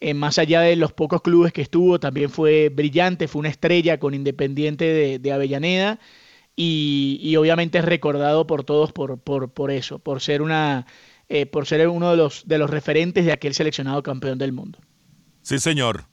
Eh, 0.00 0.14
más 0.14 0.38
allá 0.38 0.62
de 0.62 0.76
los 0.76 0.92
pocos 0.94 1.20
clubes 1.20 1.52
que 1.52 1.60
estuvo, 1.60 2.00
también 2.00 2.30
fue 2.30 2.70
brillante, 2.70 3.28
fue 3.28 3.40
una 3.40 3.50
estrella 3.50 3.98
con 3.98 4.14
Independiente 4.14 5.18
de, 5.18 5.32
Avellaneda 5.32 5.98
y, 6.56 7.20
y, 7.22 7.36
obviamente 7.36 7.78
es 7.78 7.84
recordado 7.84 8.46
por 8.46 8.64
todos 8.64 8.92
por, 8.92 9.70
eso, 9.70 9.98
por 9.98 10.20
ser 10.22 10.40
una 10.40 10.86
eh, 11.32 11.46
por 11.46 11.64
ser 11.64 11.86
uno 11.86 12.10
de 12.10 12.16
los, 12.16 12.70
referentes 12.70 13.24
de 13.24 13.32
aquel 13.32 13.54
seleccionado 13.54 14.02
campeón 14.02 14.36
del 14.36 14.52
mundo. 14.52 14.80
Sí, 15.42 15.60
señor. 15.60 16.06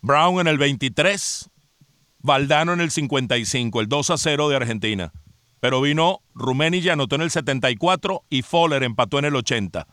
Brown 0.00 0.40
en 0.40 0.48
el 0.48 0.58
23, 0.58 1.48
Valdano 2.18 2.72
en 2.72 2.80
el 2.80 2.90
55, 2.90 3.80
el 3.80 3.88
2 3.88 4.10
a 4.10 4.18
0 4.18 4.48
de 4.48 4.56
Argentina. 4.56 5.12
Pero 5.60 5.80
vino 5.80 6.22
Rummenigge, 6.34 6.90
anotó 6.90 7.14
en 7.14 7.22
el 7.22 7.30
74 7.30 8.24
y 8.30 8.42
Foller 8.42 8.82
empató 8.82 9.20
en 9.20 9.26
el 9.26 9.36
80. 9.36 9.86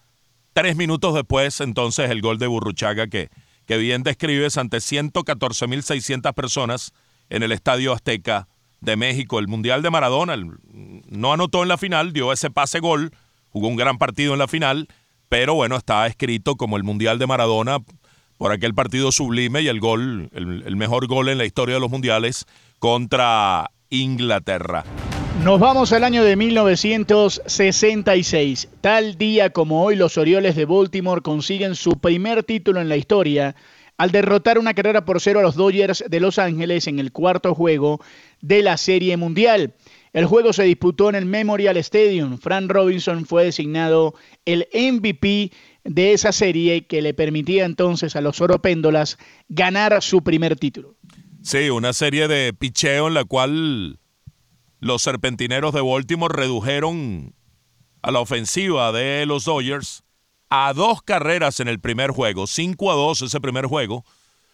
Tres 0.55 0.75
minutos 0.75 1.13
después, 1.13 1.61
entonces, 1.61 2.09
el 2.09 2.21
gol 2.21 2.39
de 2.39 2.47
Burruchaga 2.47 3.05
que, 3.05 3.29
que 3.67 3.77
bien 3.77 4.01
describes 4.01 4.57
ante 4.57 4.77
114.600 4.77 6.33
personas 6.33 6.93
en 7.29 7.43
el 7.43 7.51
Estadio 7.51 7.93
Azteca 7.93 8.47
de 8.81 8.95
México. 8.95 9.37
El 9.37 9.47
Mundial 9.47 9.83
de 9.83 9.91
Maradona 9.91 10.35
no 10.39 11.33
anotó 11.33 11.61
en 11.61 11.69
la 11.69 11.77
final, 11.77 12.13
dio 12.13 12.33
ese 12.33 12.49
pase 12.49 12.79
gol 12.79 13.11
jugó 13.55 13.69
un 13.69 13.77
gran 13.77 13.97
partido 13.97 14.33
en 14.33 14.39
la 14.39 14.49
final, 14.49 14.89
pero 15.29 15.53
bueno, 15.53 15.77
estaba 15.77 16.07
escrito 16.07 16.57
como 16.57 16.75
el 16.75 16.83
Mundial 16.83 17.19
de 17.19 17.25
Maradona 17.25 17.77
por 18.37 18.51
aquel 18.51 18.73
partido 18.73 19.13
sublime 19.13 19.61
y 19.61 19.69
el 19.69 19.79
gol, 19.79 20.29
el, 20.33 20.75
mejor 20.75 21.07
gol 21.07 21.29
en 21.29 21.37
la 21.37 21.45
historia 21.45 21.75
de 21.75 21.79
los 21.79 21.89
mundiales 21.89 22.47
contra 22.79 23.71
Inglaterra. 23.89 24.83
Nos 25.43 25.59
vamos 25.59 25.91
al 25.93 26.03
año 26.03 26.23
de 26.23 26.35
1966. 26.35 28.67
Tal 28.81 29.15
día 29.17 29.51
como 29.51 29.83
hoy, 29.83 29.95
los 29.95 30.17
Orioles 30.17 30.55
de 30.55 30.65
Baltimore 30.65 31.21
consiguen 31.21 31.75
su 31.75 31.99
primer 31.99 32.43
título 32.43 32.81
en 32.81 32.89
la 32.89 32.97
historia 32.97 33.55
al 33.97 34.11
derrotar 34.11 34.57
una 34.57 34.73
carrera 34.73 35.05
por 35.05 35.21
cero 35.21 35.39
a 35.39 35.43
los 35.43 35.55
Dodgers 35.55 36.03
de 36.07 36.19
Los 36.19 36.39
Ángeles 36.39 36.87
en 36.87 36.99
el 36.99 37.11
cuarto 37.11 37.53
juego 37.53 38.01
de 38.41 38.61
la 38.61 38.77
Serie 38.77 39.17
Mundial. 39.17 39.73
El 40.13 40.25
juego 40.25 40.53
se 40.53 40.63
disputó 40.63 41.09
en 41.09 41.15
el 41.15 41.25
Memorial 41.25 41.77
Stadium. 41.77 42.37
Fran 42.37 42.69
Robinson 42.69 43.25
fue 43.25 43.45
designado 43.45 44.15
el 44.45 44.67
MVP 44.73 45.51
de 45.83 46.13
esa 46.13 46.31
serie 46.31 46.87
que 46.87 47.01
le 47.01 47.13
permitía 47.13 47.65
entonces 47.65 48.15
a 48.15 48.21
los 48.21 48.41
Oropéndolas 48.41 49.17
ganar 49.49 50.01
su 50.01 50.23
primer 50.23 50.55
título. 50.55 50.95
Sí, 51.43 51.69
una 51.69 51.93
serie 51.93 52.27
de 52.27 52.53
picheo 52.53 53.07
en 53.07 53.13
la 53.13 53.25
cual 53.25 53.99
los 54.79 55.01
serpentineros 55.01 55.73
de 55.73 55.81
Baltimore 55.81 56.35
redujeron 56.35 57.33
a 58.01 58.11
la 58.11 58.19
ofensiva 58.19 58.91
de 58.91 59.25
los 59.25 59.45
Dodgers 59.45 60.03
a 60.49 60.73
dos 60.73 61.01
carreras 61.01 61.59
en 61.59 61.67
el 61.67 61.79
primer 61.79 62.11
juego, 62.11 62.47
5 62.47 62.91
a 62.91 62.95
2 62.95 63.23
ese 63.23 63.41
primer 63.41 63.65
juego, 63.65 64.05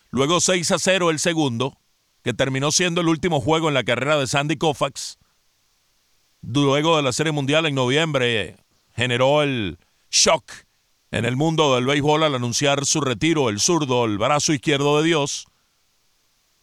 luego 0.10 0.40
6 0.40 0.72
a 0.72 0.80
0 0.80 1.10
el 1.10 1.20
segundo, 1.20 1.78
que 2.24 2.34
terminó 2.34 2.72
siendo 2.72 3.02
el 3.02 3.08
último 3.08 3.42
juego 3.42 3.68
en 3.68 3.74
la 3.74 3.84
carrera 3.84 4.18
de 4.18 4.28
Sandy 4.28 4.58
Koufax, 4.58 5.18
luego 6.42 6.98
de 6.98 7.04
la 7.04 7.12
Serie 7.12 7.32
Mundial 7.32 7.66
en 7.66 7.76
noviembre, 7.76 8.58
generó 8.96 9.44
el 9.44 9.78
shock 10.10 10.52
en 11.12 11.26
el 11.26 11.36
mundo 11.36 11.76
del 11.76 11.86
béisbol 11.86 12.24
al 12.24 12.36
anunciar 12.36 12.86
su 12.86 13.02
retiro, 13.02 13.50
el 13.50 13.60
zurdo, 13.60 14.06
el 14.06 14.18
brazo 14.18 14.54
izquierdo 14.54 15.02
de 15.02 15.08
Dios. 15.08 15.46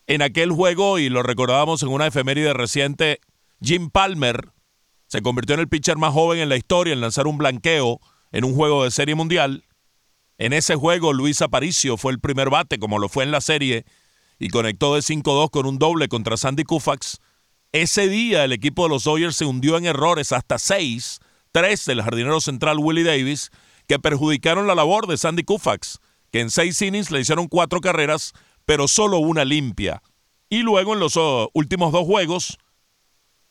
En 0.07 0.23
aquel 0.23 0.53
juego, 0.53 0.99
y 0.99 1.11
lo 1.11 1.23
recordábamos 1.23 1.83
en 1.83 1.91
una 1.91 2.07
efeméride 2.07 2.55
reciente, 2.55 3.21
Jim 3.61 3.91
Palmer 3.91 4.53
se 5.07 5.23
convirtió 5.23 5.55
en 5.55 5.61
el 5.61 5.69
pitcher 5.69 5.97
más 5.97 6.13
joven 6.13 6.41
en 6.41 6.49
la 6.49 6.57
historia 6.57 6.93
en 6.93 7.01
lanzar 7.01 7.27
un 7.27 7.39
blanqueo 7.39 8.01
en 8.33 8.45
un 8.45 8.55
juego 8.55 8.85
de 8.85 8.91
Serie 8.91 9.15
Mundial. 9.15 9.65
En 10.37 10.53
ese 10.53 10.77
juego, 10.77 11.13
Luis 11.13 11.43
Aparicio 11.43 11.97
fue 11.97 12.13
el 12.13 12.21
primer 12.21 12.51
bate, 12.51 12.79
como 12.79 12.99
lo 12.99 13.09
fue 13.09 13.25
en 13.25 13.31
la 13.31 13.41
serie, 13.41 13.85
y 14.39 14.51
conectó 14.51 14.95
de 14.95 15.01
5-2 15.01 15.51
con 15.51 15.67
un 15.67 15.79
doble 15.79 16.09
contra 16.09 16.37
Sandy 16.37 16.65
Koufax 16.65 17.21
ese 17.73 18.09
día 18.09 18.45
el 18.45 18.53
equipo 18.53 18.85
de 18.85 18.89
los 18.89 19.05
Dodgers 19.05 19.37
se 19.37 19.45
hundió 19.45 19.77
en 19.77 19.85
errores 19.85 20.33
hasta 20.33 20.59
seis, 20.59 21.21
tres 21.53 21.85
del 21.85 22.03
jardinero 22.03 22.41
central 22.41 22.79
Willie 22.79 23.05
Davis, 23.05 23.51
que 23.87 23.99
perjudicaron 23.99 24.67
la 24.67 24.75
labor 24.75 25.07
de 25.07 25.19
Sandy 25.19 25.43
Koufax, 25.43 25.99
que 26.33 26.41
en 26.41 26.51
seis 26.51 26.81
innings 26.81 27.11
le 27.11 27.21
hicieron 27.21 27.47
cuatro 27.47 27.83
carreras, 27.83 28.33
pero 28.65 28.89
solo 28.89 29.19
una 29.19 29.45
limpia. 29.45 30.03
Y 30.49 30.63
luego 30.63 30.95
en 30.95 31.01
los 31.01 31.19
oh, 31.19 31.51
últimos 31.53 31.93
dos 31.93 32.07
juegos 32.07 32.57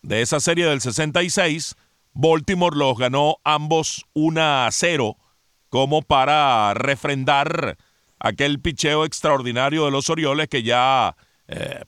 de 0.08 0.22
esa 0.22 0.40
serie 0.40 0.66
del 0.66 0.80
66, 0.80 1.76
Baltimore 2.14 2.78
los 2.78 2.98
ganó 2.98 3.40
ambos 3.44 4.06
1 4.14 4.42
a 4.42 4.70
0, 4.72 5.18
como 5.68 6.02
para 6.02 6.74
refrendar 6.74 7.78
aquel 8.18 8.62
picheo 8.62 9.04
extraordinario 9.04 9.84
de 9.84 9.92
los 9.92 10.10
Orioles 10.10 10.48
que 10.48 10.64
ya 10.64 11.18
eh, 11.50 11.84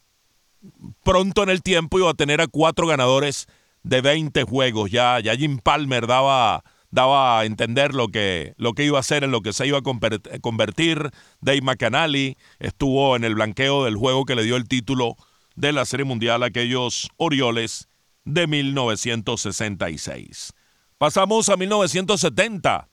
pronto 1.02 1.44
en 1.44 1.50
el 1.50 1.64
tiempo 1.64 1.98
iba 1.98 2.10
a 2.10 2.14
tener 2.14 2.42
a 2.42 2.48
cuatro 2.48 2.88
ganadores 2.88 3.48
de 3.84 4.02
20 4.02 4.44
juegos. 4.44 4.92
Ya, 4.92 5.22
ya 5.22 5.34
Jim 5.38 5.58
Palmer 5.58 6.06
daba, 6.06 6.66
daba 6.92 7.40
a 7.40 7.46
entender 7.46 7.96
lo 7.96 8.10
que, 8.10 8.54
lo 8.58 8.74
que 8.74 8.84
iba 8.84 8.98
a 8.98 9.00
hacer, 9.00 9.24
en 9.24 9.32
lo 9.32 9.40
que 9.40 9.54
se 9.54 9.66
iba 9.66 9.78
a 9.78 10.40
convertir. 10.42 11.10
Dave 11.40 11.62
McAnally 11.62 12.36
estuvo 12.60 13.16
en 13.16 13.24
el 13.24 13.36
blanqueo 13.36 13.86
del 13.86 13.96
juego 13.96 14.26
que 14.26 14.36
le 14.36 14.44
dio 14.44 14.58
el 14.58 14.68
título 14.68 15.16
de 15.56 15.72
la 15.72 15.86
Serie 15.86 16.06
Mundial 16.06 16.44
a 16.44 16.48
aquellos 16.48 17.08
Orioles 17.16 17.89
de 18.34 18.48
1966. 18.48 20.54
Pasamos 20.98 21.50
a 21.50 21.58
1970. 21.58 22.90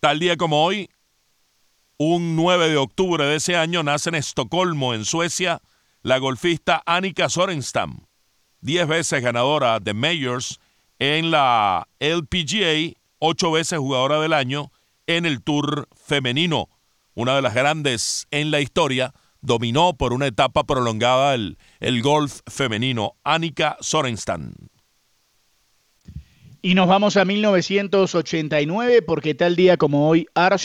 Tal 0.00 0.18
día 0.18 0.36
como 0.36 0.64
hoy, 0.64 0.90
un 1.96 2.36
9 2.36 2.68
de 2.68 2.76
octubre 2.76 3.24
de 3.24 3.36
ese 3.36 3.56
año, 3.56 3.82
nace 3.82 4.10
en 4.10 4.14
Estocolmo, 4.14 4.94
en 4.94 5.04
Suecia, 5.04 5.60
la 6.02 6.18
golfista 6.18 6.82
Annika 6.86 7.28
Sorenstam, 7.28 8.06
diez 8.60 8.86
veces 8.86 9.22
ganadora 9.22 9.80
de 9.80 9.94
Majors 9.94 10.60
en 11.00 11.32
la 11.32 11.88
LPGA, 11.98 12.96
ocho 13.18 13.50
veces 13.50 13.78
jugadora 13.78 14.20
del 14.20 14.32
año 14.32 14.70
en 15.06 15.26
el 15.26 15.42
Tour 15.42 15.88
femenino, 15.96 16.68
una 17.14 17.34
de 17.34 17.42
las 17.42 17.54
grandes 17.54 18.28
en 18.30 18.52
la 18.52 18.60
historia, 18.60 19.12
dominó 19.40 19.96
por 19.96 20.12
una 20.12 20.26
etapa 20.26 20.64
prolongada 20.64 21.34
el, 21.34 21.58
el 21.80 22.02
golf 22.02 22.40
femenino, 22.46 23.14
Annika 23.24 23.76
Sorenstam. 23.80 24.52
Y 26.60 26.74
nos 26.74 26.88
vamos 26.88 27.16
a 27.16 27.24
1989 27.24 29.02
porque 29.02 29.34
tal 29.34 29.54
día 29.54 29.76
como 29.76 30.08
hoy, 30.08 30.26
Art 30.34 30.60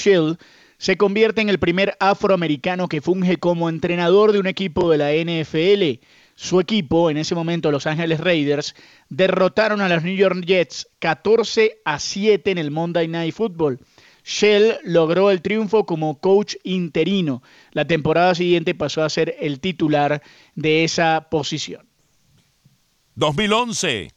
se 0.83 0.97
convierte 0.97 1.41
en 1.41 1.49
el 1.49 1.59
primer 1.59 1.95
afroamericano 1.99 2.89
que 2.89 2.99
funge 2.99 3.37
como 3.37 3.69
entrenador 3.69 4.31
de 4.31 4.39
un 4.39 4.47
equipo 4.47 4.89
de 4.89 4.97
la 4.97 5.13
NFL. 5.13 6.03
Su 6.35 6.59
equipo, 6.59 7.11
en 7.11 7.17
ese 7.17 7.35
momento 7.35 7.71
Los 7.71 7.85
Ángeles 7.85 8.19
Raiders, 8.19 8.75
derrotaron 9.07 9.81
a 9.81 9.87
los 9.87 10.03
New 10.03 10.15
York 10.15 10.43
Jets 10.43 10.89
14 10.99 11.79
a 11.85 11.99
7 11.99 12.51
en 12.51 12.57
el 12.57 12.71
Monday 12.71 13.07
Night 13.07 13.35
Football. 13.35 13.79
Shell 14.23 14.77
logró 14.83 15.31
el 15.31 15.41
triunfo 15.41 15.85
como 15.85 16.19
coach 16.19 16.55
interino. 16.63 17.43
La 17.71 17.85
temporada 17.85 18.35
siguiente 18.35 18.73
pasó 18.73 19.03
a 19.03 19.09
ser 19.09 19.35
el 19.39 19.59
titular 19.59 20.21
de 20.55 20.83
esa 20.83 21.27
posición. 21.29 21.87
2011. 23.15 24.11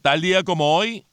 Tal 0.00 0.20
día 0.20 0.42
como 0.42 0.76
hoy, 0.76 1.06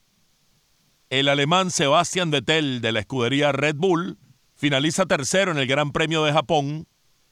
el 1.10 1.28
alemán 1.28 1.72
Sebastian 1.72 2.32
Vettel 2.32 2.82
de 2.82 2.92
la 2.92 3.00
escudería 3.00 3.52
Red 3.52 3.76
Bull 3.76 4.18
finaliza 4.56 5.06
tercero 5.06 5.52
en 5.52 5.58
el 5.58 5.68
Gran 5.68 5.92
Premio 5.92 6.24
de 6.24 6.34
Japón 6.34 6.88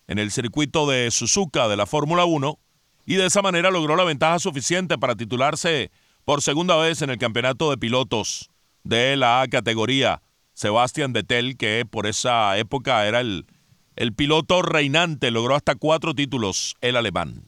en 0.07 0.19
el 0.19 0.31
circuito 0.31 0.87
de 0.87 1.11
Suzuka 1.11 1.67
de 1.67 1.77
la 1.77 1.85
Fórmula 1.85 2.25
1 2.25 2.59
y 3.05 3.15
de 3.15 3.25
esa 3.25 3.41
manera 3.41 3.71
logró 3.71 3.95
la 3.95 4.03
ventaja 4.03 4.39
suficiente 4.39 4.97
para 4.97 5.15
titularse 5.15 5.91
por 6.25 6.41
segunda 6.41 6.75
vez 6.77 7.01
en 7.01 7.09
el 7.09 7.17
campeonato 7.17 7.69
de 7.69 7.77
pilotos 7.77 8.49
de 8.83 9.15
la 9.15 9.45
categoría. 9.49 10.21
Sebastian 10.57 11.13
Vettel, 11.13 11.55
que 11.55 11.85
por 11.87 12.07
esa 12.07 12.57
época 12.57 13.05
era 13.05 13.21
el, 13.21 13.45
el 13.95 14.15
piloto 14.15 14.63
reinante, 14.63 15.29
logró 15.29 15.53
hasta 15.53 15.75
cuatro 15.75 16.15
títulos, 16.15 16.75
el 16.81 16.95
alemán. 16.95 17.43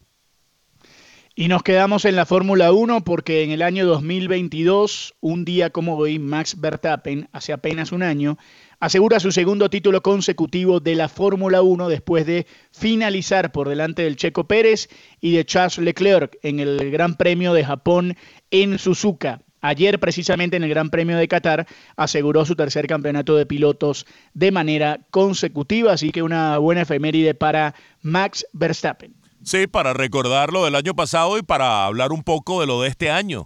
Y 1.34 1.48
nos 1.48 1.64
quedamos 1.64 2.06
en 2.06 2.16
la 2.16 2.28
Fórmula 2.28 2.72
1 2.72 3.04
porque 3.04 3.42
en 3.42 3.50
el 3.50 3.64
año 3.64 3.88
2022, 3.88 5.16
un 5.22 5.44
día 5.44 5.72
como 5.72 5.98
hoy, 5.98 6.20
Max 6.20 6.62
Verstappen, 6.62 7.30
hace 7.32 7.52
apenas 7.52 7.92
un 7.92 8.04
año, 8.04 8.38
asegura 8.80 9.20
su 9.20 9.32
segundo 9.32 9.72
título 9.72 10.04
consecutivo 10.04 10.80
de 10.80 10.94
la 10.94 11.10
Fórmula 11.10 11.64
1 11.64 11.90
después 11.90 12.28
de 12.28 12.46
finalizar 12.72 13.52
por 13.52 13.70
delante 13.70 14.04
del 14.04 14.18
Checo 14.18 14.44
Pérez 14.48 14.88
y 15.20 15.32
de 15.32 15.46
Charles 15.46 15.80
Leclerc 15.80 16.38
en 16.44 16.60
el 16.60 16.92
Gran 16.92 17.16
Premio 17.16 17.54
de 17.54 17.66
Japón 17.66 18.16
en 18.52 18.78
Suzuka. 18.78 19.42
Ayer, 19.62 20.00
precisamente 20.00 20.58
en 20.58 20.64
el 20.64 20.70
Gran 20.70 20.90
Premio 20.90 21.18
de 21.18 21.28
Qatar, 21.28 21.68
aseguró 21.96 22.46
su 22.46 22.56
tercer 22.56 22.88
campeonato 22.88 23.36
de 23.36 23.46
pilotos 23.46 24.06
de 24.34 24.52
manera 24.52 25.02
consecutiva, 25.12 25.94
así 25.94 26.12
que 26.12 26.24
una 26.24 26.58
buena 26.58 26.82
efeméride 26.82 27.34
para 27.34 27.76
Max 28.02 28.46
Verstappen. 28.54 29.14
Sí, 29.44 29.68
para 29.68 29.94
recordar 29.94 30.52
lo 30.52 30.66
del 30.66 30.76
año 30.76 30.94
pasado 30.96 31.38
y 31.38 31.42
para 31.42 31.86
hablar 31.86 32.12
un 32.12 32.24
poco 32.24 32.62
de 32.62 32.68
lo 32.68 32.82
de 32.82 32.90
este 32.90 33.10
año. 33.10 33.46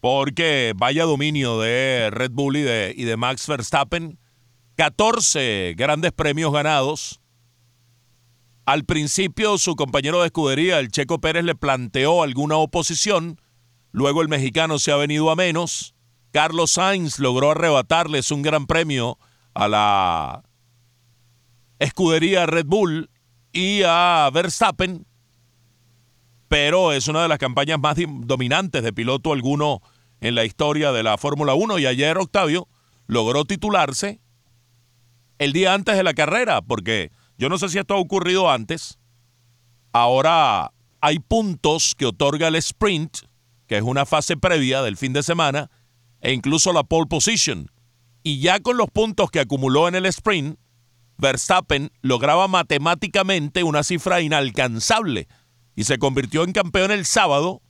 Porque 0.00 0.72
vaya 0.76 1.04
dominio 1.04 1.60
de 1.60 2.10
Red 2.10 2.32
Bull 2.32 2.56
y 2.56 2.62
de, 2.62 2.92
y 2.96 3.04
de 3.04 3.16
Max 3.16 3.46
Verstappen. 3.46 4.18
14 4.76 5.74
grandes 5.76 6.12
premios 6.12 6.52
ganados. 6.52 7.20
Al 8.64 8.84
principio 8.84 9.58
su 9.58 9.76
compañero 9.76 10.20
de 10.20 10.26
escudería, 10.26 10.78
el 10.78 10.90
Checo 10.90 11.20
Pérez, 11.20 11.44
le 11.44 11.54
planteó 11.54 12.22
alguna 12.22 12.56
oposición. 12.56 13.40
Luego 13.92 14.22
el 14.22 14.28
mexicano 14.28 14.78
se 14.78 14.90
ha 14.90 14.96
venido 14.96 15.30
a 15.30 15.36
menos. 15.36 15.94
Carlos 16.32 16.72
Sainz 16.72 17.18
logró 17.18 17.52
arrebatarles 17.52 18.30
un 18.30 18.42
gran 18.42 18.66
premio 18.66 19.18
a 19.54 19.68
la 19.68 20.42
escudería 21.78 22.46
Red 22.46 22.66
Bull 22.66 23.10
y 23.52 23.82
a 23.84 24.30
Verstappen 24.32 25.06
pero 26.52 26.92
es 26.92 27.08
una 27.08 27.22
de 27.22 27.28
las 27.28 27.38
campañas 27.38 27.80
más 27.80 27.96
dominantes 28.06 28.82
de 28.82 28.92
piloto 28.92 29.32
alguno 29.32 29.80
en 30.20 30.34
la 30.34 30.44
historia 30.44 30.92
de 30.92 31.02
la 31.02 31.16
Fórmula 31.16 31.54
1 31.54 31.78
y 31.78 31.86
ayer 31.86 32.18
Octavio 32.18 32.68
logró 33.06 33.46
titularse 33.46 34.20
el 35.38 35.54
día 35.54 35.72
antes 35.72 35.96
de 35.96 36.02
la 36.02 36.12
carrera, 36.12 36.60
porque 36.60 37.10
yo 37.38 37.48
no 37.48 37.56
sé 37.56 37.70
si 37.70 37.78
esto 37.78 37.94
ha 37.94 37.96
ocurrido 37.96 38.50
antes. 38.50 38.98
Ahora 39.92 40.74
hay 41.00 41.20
puntos 41.20 41.94
que 41.96 42.04
otorga 42.04 42.48
el 42.48 42.56
sprint, 42.56 43.20
que 43.72 43.78
es 43.78 43.84
una 43.84 44.04
fase 44.04 44.36
previa 44.36 44.82
del 44.82 44.98
fin 44.98 45.14
de 45.14 45.22
semana, 45.22 45.70
e 46.20 46.34
incluso 46.34 46.74
la 46.74 46.82
pole 46.82 47.06
position. 47.06 47.70
Y 48.22 48.38
ya 48.38 48.60
con 48.60 48.76
los 48.76 48.90
puntos 48.90 49.30
que 49.30 49.40
acumuló 49.40 49.88
en 49.88 49.94
el 49.94 50.04
sprint, 50.04 50.58
Verstappen 51.16 51.90
lograba 52.02 52.48
matemáticamente 52.48 53.62
una 53.62 53.82
cifra 53.82 54.20
inalcanzable 54.20 55.26
y 55.74 55.84
se 55.84 55.96
convirtió 55.96 56.44
en 56.44 56.52
campeón 56.52 56.90
el 56.90 57.06
sábado 57.06 57.62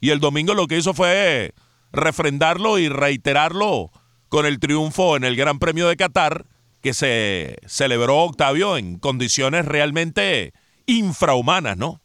y 0.00 0.10
el 0.10 0.20
domingo 0.20 0.54
lo 0.54 0.68
que 0.68 0.78
hizo 0.78 0.94
fue 0.94 1.54
refrendarlo 1.90 2.78
y 2.78 2.88
reiterarlo 2.88 3.90
con 4.28 4.46
el 4.46 4.60
triunfo 4.60 5.16
en 5.16 5.24
el 5.24 5.34
Gran 5.34 5.58
Premio 5.58 5.88
de 5.88 5.96
Qatar 5.96 6.46
que 6.82 6.94
se 6.94 7.56
celebró 7.66 8.18
Octavio 8.18 8.76
en 8.76 9.00
condiciones 9.00 9.64
realmente 9.64 10.52
infrahumanas, 10.86 11.76
¿no? 11.76 12.00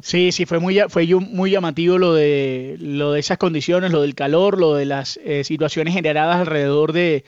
Sí, 0.00 0.30
sí, 0.30 0.46
fue 0.46 0.60
muy, 0.60 0.78
fue 0.88 1.06
muy 1.06 1.50
llamativo 1.50 1.98
lo 1.98 2.14
de, 2.14 2.76
lo 2.78 3.12
de 3.12 3.20
esas 3.20 3.36
condiciones, 3.36 3.90
lo 3.90 4.02
del 4.02 4.14
calor, 4.14 4.58
lo 4.58 4.74
de 4.74 4.86
las 4.86 5.18
eh, 5.24 5.42
situaciones 5.42 5.92
generadas 5.92 6.36
alrededor 6.36 6.92
de, 6.92 7.24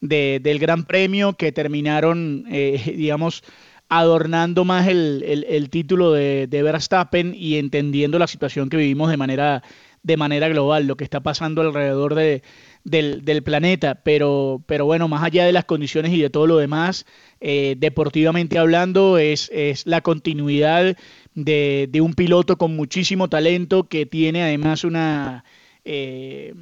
del 0.00 0.58
Gran 0.58 0.84
Premio 0.84 1.32
que 1.34 1.50
terminaron, 1.50 2.44
eh, 2.50 2.92
digamos, 2.96 3.42
adornando 3.88 4.64
más 4.66 4.86
el, 4.86 5.68
título 5.70 6.12
de, 6.12 6.46
Verstappen 6.50 7.34
y 7.34 7.56
entendiendo 7.56 8.18
la 8.18 8.26
situación 8.26 8.68
que 8.68 8.76
vivimos 8.76 9.10
de 9.10 9.16
manera, 9.16 9.62
de 10.02 10.16
manera 10.18 10.48
global, 10.48 10.86
lo 10.86 10.96
que 10.96 11.04
está 11.04 11.20
pasando 11.20 11.62
alrededor 11.62 12.14
de, 12.14 12.42
del, 12.84 13.42
planeta. 13.42 13.96
Pero, 14.04 14.62
pero 14.66 14.84
bueno, 14.84 15.08
más 15.08 15.22
allá 15.22 15.44
de 15.44 15.52
las 15.52 15.64
condiciones 15.64 16.12
y 16.12 16.20
de 16.20 16.30
todo 16.30 16.46
lo 16.46 16.58
demás, 16.58 17.06
eh, 17.40 17.76
deportivamente 17.78 18.58
hablando, 18.58 19.18
es, 19.18 19.50
es 19.52 19.86
la 19.86 20.02
continuidad 20.02 20.96
de, 21.34 21.88
de, 21.90 22.00
un 22.00 22.14
piloto 22.14 22.58
con 22.58 22.76
muchísimo 22.76 23.28
talento 23.28 23.88
que 23.88 24.06
tiene 24.06 24.42
además 24.42 24.84
una... 24.84 25.44
Eh, 25.84 26.54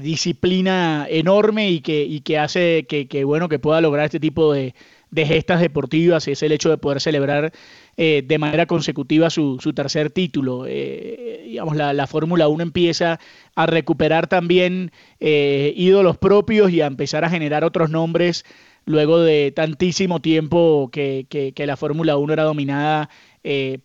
disciplina 0.00 1.06
enorme 1.10 1.70
y 1.70 1.80
que, 1.80 2.38
hace 2.38 2.86
que, 2.86 3.24
bueno 3.24 3.48
que 3.48 3.58
pueda 3.58 3.80
lograr 3.80 4.06
este 4.06 4.20
tipo 4.20 4.52
de, 4.52 4.74
de 5.10 5.26
gestas 5.26 5.60
deportivas 5.60 6.26
es 6.28 6.42
el 6.42 6.52
hecho 6.52 6.70
de 6.70 6.78
poder 6.78 7.00
celebrar 7.00 7.52
eh, 7.96 8.22
de 8.26 8.38
manera 8.38 8.66
consecutiva 8.66 9.28
su, 9.28 9.58
tercer 9.74 10.10
título. 10.10 10.64
Eh, 10.66 11.44
digamos, 11.46 11.76
la, 11.76 12.06
Fórmula 12.06 12.48
1 12.48 12.62
empieza 12.62 13.20
a 13.54 13.66
recuperar 13.66 14.26
también 14.26 14.90
eh, 15.20 15.74
ídolos 15.76 16.16
propios 16.16 16.70
y 16.72 16.80
a 16.80 16.86
empezar 16.86 17.24
a 17.24 17.30
generar 17.30 17.64
otros 17.64 17.90
nombres 17.90 18.44
luego 18.86 19.20
de 19.20 19.52
tantísimo 19.52 20.20
tiempo 20.20 20.88
que, 20.90 21.26
que, 21.28 21.66
la 21.66 21.76
Fórmula 21.76 22.16
1 22.16 22.32
era 22.32 22.44
dominada 22.44 23.10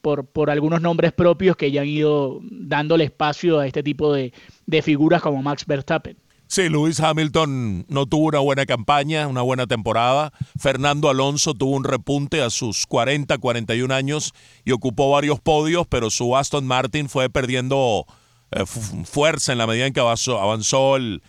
por, 0.01 0.25
por 0.27 0.49
algunos 0.49 0.81
nombres 0.81 1.13
propios 1.13 1.55
que 1.55 1.71
ya 1.71 1.81
han 1.81 1.87
ido 1.87 2.39
dándole 2.43 3.05
espacio 3.05 3.59
a 3.59 3.67
este 3.67 3.83
tipo 3.83 4.13
de, 4.13 4.33
de 4.65 4.81
figuras 4.81 5.21
como 5.21 5.41
Max 5.41 5.65
Verstappen. 5.65 6.17
Sí, 6.49 6.69
Lewis 6.69 7.01
Hamilton 7.01 7.85
no 7.89 8.05
tuvo 8.05 8.27
una 8.27 8.39
buena 8.39 8.65
campaña, 8.65 9.27
una 9.27 9.41
buena 9.41 9.67
temporada. 9.67 10.31
Fernando 10.57 11.09
Alonso 11.09 11.53
tuvo 11.53 11.75
un 11.75 11.83
repunte 11.83 12.41
a 12.41 12.49
sus 12.49 12.85
40, 12.85 13.37
41 13.37 13.93
años 13.93 14.33
y 14.63 14.71
ocupó 14.71 15.11
varios 15.11 15.41
podios, 15.41 15.87
pero 15.87 16.09
su 16.09 16.37
Aston 16.37 16.65
Martin 16.65 17.09
fue 17.09 17.29
perdiendo 17.29 18.05
eh, 18.51 18.65
fuerza 18.65 19.51
en 19.51 19.57
la 19.57 19.67
medida 19.67 19.87
en 19.87 19.93
que 19.93 19.99
avanzó, 19.99 20.95
el, 20.95 21.21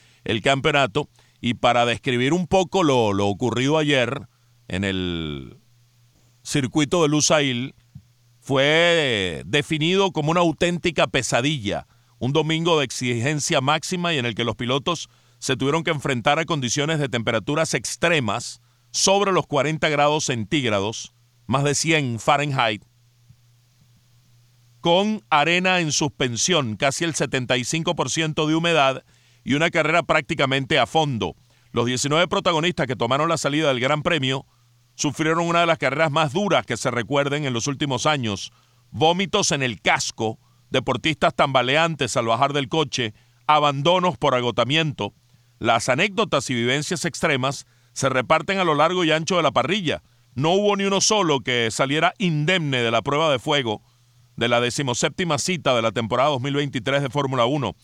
campeonato. 0.43 1.09
Y 1.41 1.55
para 1.55 1.85
describir 1.85 2.33
un 2.33 2.47
poco 2.47 2.85
lo, 2.85 3.13
lo 3.13 3.27
ocurrido 3.27 3.77
ayer 3.77 4.29
en 4.69 4.85
el 4.85 5.59
circuito 6.43 7.03
de 7.03 7.09
Lusail, 7.09 7.75
fue 8.49 9.43
definido 9.45 10.11
como 10.11 10.31
una 10.31 10.41
auténtica 10.41 11.07
pesadilla 11.07 11.87
un 12.19 12.33
domingo 12.33 12.79
de 12.79 12.87
exigencia 12.87 13.61
máxima 13.61 14.15
y 14.15 14.19
en 14.19 14.25
el 14.25 14.35
que 14.35 14.45
los 14.45 14.57
pilotos 14.57 15.11
se 15.39 15.55
tuvieron 15.55 15.85
que 15.85 15.91
enfrentar 15.91 16.39
a 16.39 16.47
condiciones 16.47 16.99
de 16.99 17.11
temperaturas 17.11 17.75
extremas 17.75 18.63
sobre 18.91 19.33
los 19.33 19.47
40 19.47 19.87
grados 19.91 20.25
centígrados, 20.25 21.13
más 21.47 21.63
de 21.63 21.75
100 21.75 22.21
Fahrenheit, 22.21 22.83
con 24.81 25.23
arena 25.29 25.81
en 25.81 25.93
suspensión, 25.93 26.77
casi 26.77 27.05
el 27.05 27.13
75% 27.13 28.47
de 28.47 28.55
humedad 28.55 29.05
y 29.45 29.57
una 29.57 29.69
carrera 29.69 30.05
prácticamente 30.05 30.79
a 30.79 30.87
fondo. 30.87 31.37
Los 31.73 31.85
19 31.85 32.29
protagonistas 32.29 32.87
que 32.87 32.97
tomaron 32.97 33.29
la 33.29 33.37
salida 33.37 33.69
del 33.69 33.81
Gran 33.81 34.03
Premio 34.03 34.47
sufrieron 34.99 35.47
una 35.47 35.61
de 35.61 35.67
las 35.67 35.79
carreras 35.79 36.11
más 36.11 36.33
duras 36.33 36.67
que 36.67 36.77
se 36.77 36.91
recuerden 36.91 37.45
en 37.45 37.53
los 37.53 37.69
últimos 37.69 38.05
años, 38.05 38.53
vómitos 38.91 39.53
en 39.53 39.63
el 39.63 39.81
casco, 39.81 40.41
deportistas 40.71 41.37
tambaleantes 41.37 42.17
al 42.17 42.27
bajar 42.27 42.53
del 42.53 42.69
coche, 42.69 43.15
abandonos 43.47 44.19
por 44.19 44.35
agotamiento. 44.35 45.15
Las 45.61 45.89
anécdotas 45.89 46.51
y 46.51 46.55
vivencias 46.55 47.05
extremas 47.05 47.65
se 47.93 48.09
reparten 48.09 48.59
a 48.59 48.65
lo 48.65 48.75
largo 48.75 49.05
y 49.05 49.13
ancho 49.13 49.37
de 49.37 49.45
la 49.45 49.53
parrilla. 49.53 50.03
No 50.35 50.51
hubo 50.51 50.77
ni 50.77 50.83
uno 50.83 51.01
solo 51.01 51.41
que 51.41 51.71
saliera 51.71 52.13
indemne 52.19 52.83
de 52.83 52.91
la 52.91 53.03
prueba 53.03 53.31
de 53.31 53.39
fuego 53.39 53.83
de 54.37 54.49
la 54.49 54.61
decimoséptima 54.61 55.39
cita 55.39 55.77
de 55.77 55.83
la 55.83 55.93
temporada 55.93 56.31
2023 56.31 57.03
de 57.03 57.11
Fórmula 57.11 57.45
1. 57.45 57.77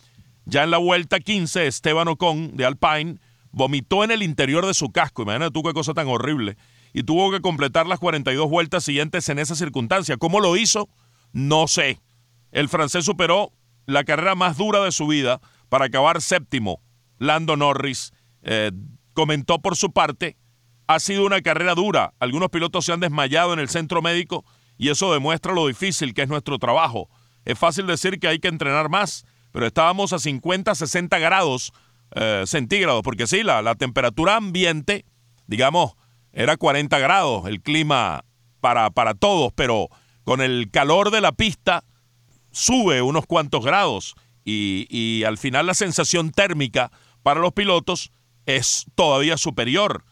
Ya 0.46 0.64
en 0.64 0.72
la 0.72 0.78
vuelta 0.78 1.20
15, 1.20 1.68
Esteban 1.68 2.08
Ocon 2.08 2.56
de 2.56 2.64
Alpine 2.64 3.18
vomitó 3.52 4.02
en 4.02 4.10
el 4.10 4.24
interior 4.24 4.66
de 4.66 4.74
su 4.74 4.90
casco. 4.90 5.22
Imagínate 5.22 5.52
tú 5.52 5.62
qué 5.62 5.72
cosa 5.72 5.94
tan 5.94 6.08
horrible. 6.08 6.56
Y 6.94 7.02
tuvo 7.02 7.32
que 7.32 7.40
completar 7.40 7.86
las 7.86 7.98
42 7.98 8.48
vueltas 8.48 8.84
siguientes 8.84 9.28
en 9.28 9.40
esa 9.40 9.56
circunstancia. 9.56 10.16
¿Cómo 10.16 10.40
lo 10.40 10.56
hizo? 10.56 10.88
No 11.32 11.66
sé. 11.66 12.00
El 12.52 12.68
francés 12.68 13.04
superó 13.04 13.52
la 13.84 14.04
carrera 14.04 14.36
más 14.36 14.56
dura 14.56 14.82
de 14.84 14.92
su 14.92 15.08
vida 15.08 15.40
para 15.68 15.86
acabar 15.86 16.22
séptimo. 16.22 16.80
Lando 17.18 17.56
Norris 17.56 18.12
eh, 18.42 18.70
comentó 19.12 19.58
por 19.58 19.76
su 19.76 19.92
parte, 19.92 20.36
ha 20.86 21.00
sido 21.00 21.26
una 21.26 21.42
carrera 21.42 21.74
dura. 21.74 22.14
Algunos 22.20 22.50
pilotos 22.50 22.84
se 22.84 22.92
han 22.92 23.00
desmayado 23.00 23.52
en 23.52 23.58
el 23.58 23.68
centro 23.68 24.00
médico 24.00 24.44
y 24.78 24.90
eso 24.90 25.12
demuestra 25.12 25.52
lo 25.52 25.66
difícil 25.66 26.14
que 26.14 26.22
es 26.22 26.28
nuestro 26.28 26.60
trabajo. 26.60 27.08
Es 27.44 27.58
fácil 27.58 27.88
decir 27.88 28.20
que 28.20 28.28
hay 28.28 28.38
que 28.38 28.48
entrenar 28.48 28.88
más, 28.88 29.26
pero 29.50 29.66
estábamos 29.66 30.12
a 30.12 30.20
50, 30.20 30.72
60 30.74 31.18
grados 31.18 31.72
eh, 32.12 32.44
centígrados, 32.46 33.02
porque 33.02 33.26
sí, 33.26 33.42
la, 33.42 33.62
la 33.62 33.74
temperatura 33.74 34.36
ambiente, 34.36 35.04
digamos, 35.48 35.96
era 36.34 36.56
40 36.56 36.98
grados, 36.98 37.46
el 37.46 37.62
clima 37.62 38.24
para, 38.60 38.90
para 38.90 39.14
todos, 39.14 39.52
pero 39.54 39.88
con 40.24 40.40
el 40.40 40.70
calor 40.70 41.10
de 41.10 41.20
la 41.20 41.32
pista 41.32 41.84
sube 42.50 43.02
unos 43.02 43.26
cuantos 43.26 43.64
grados 43.64 44.14
y, 44.44 44.86
y 44.90 45.24
al 45.24 45.38
final 45.38 45.66
la 45.66 45.74
sensación 45.74 46.30
térmica 46.30 46.90
para 47.22 47.40
los 47.40 47.52
pilotos 47.52 48.10
es 48.46 48.84
todavía 48.94 49.38
superior. 49.38 50.04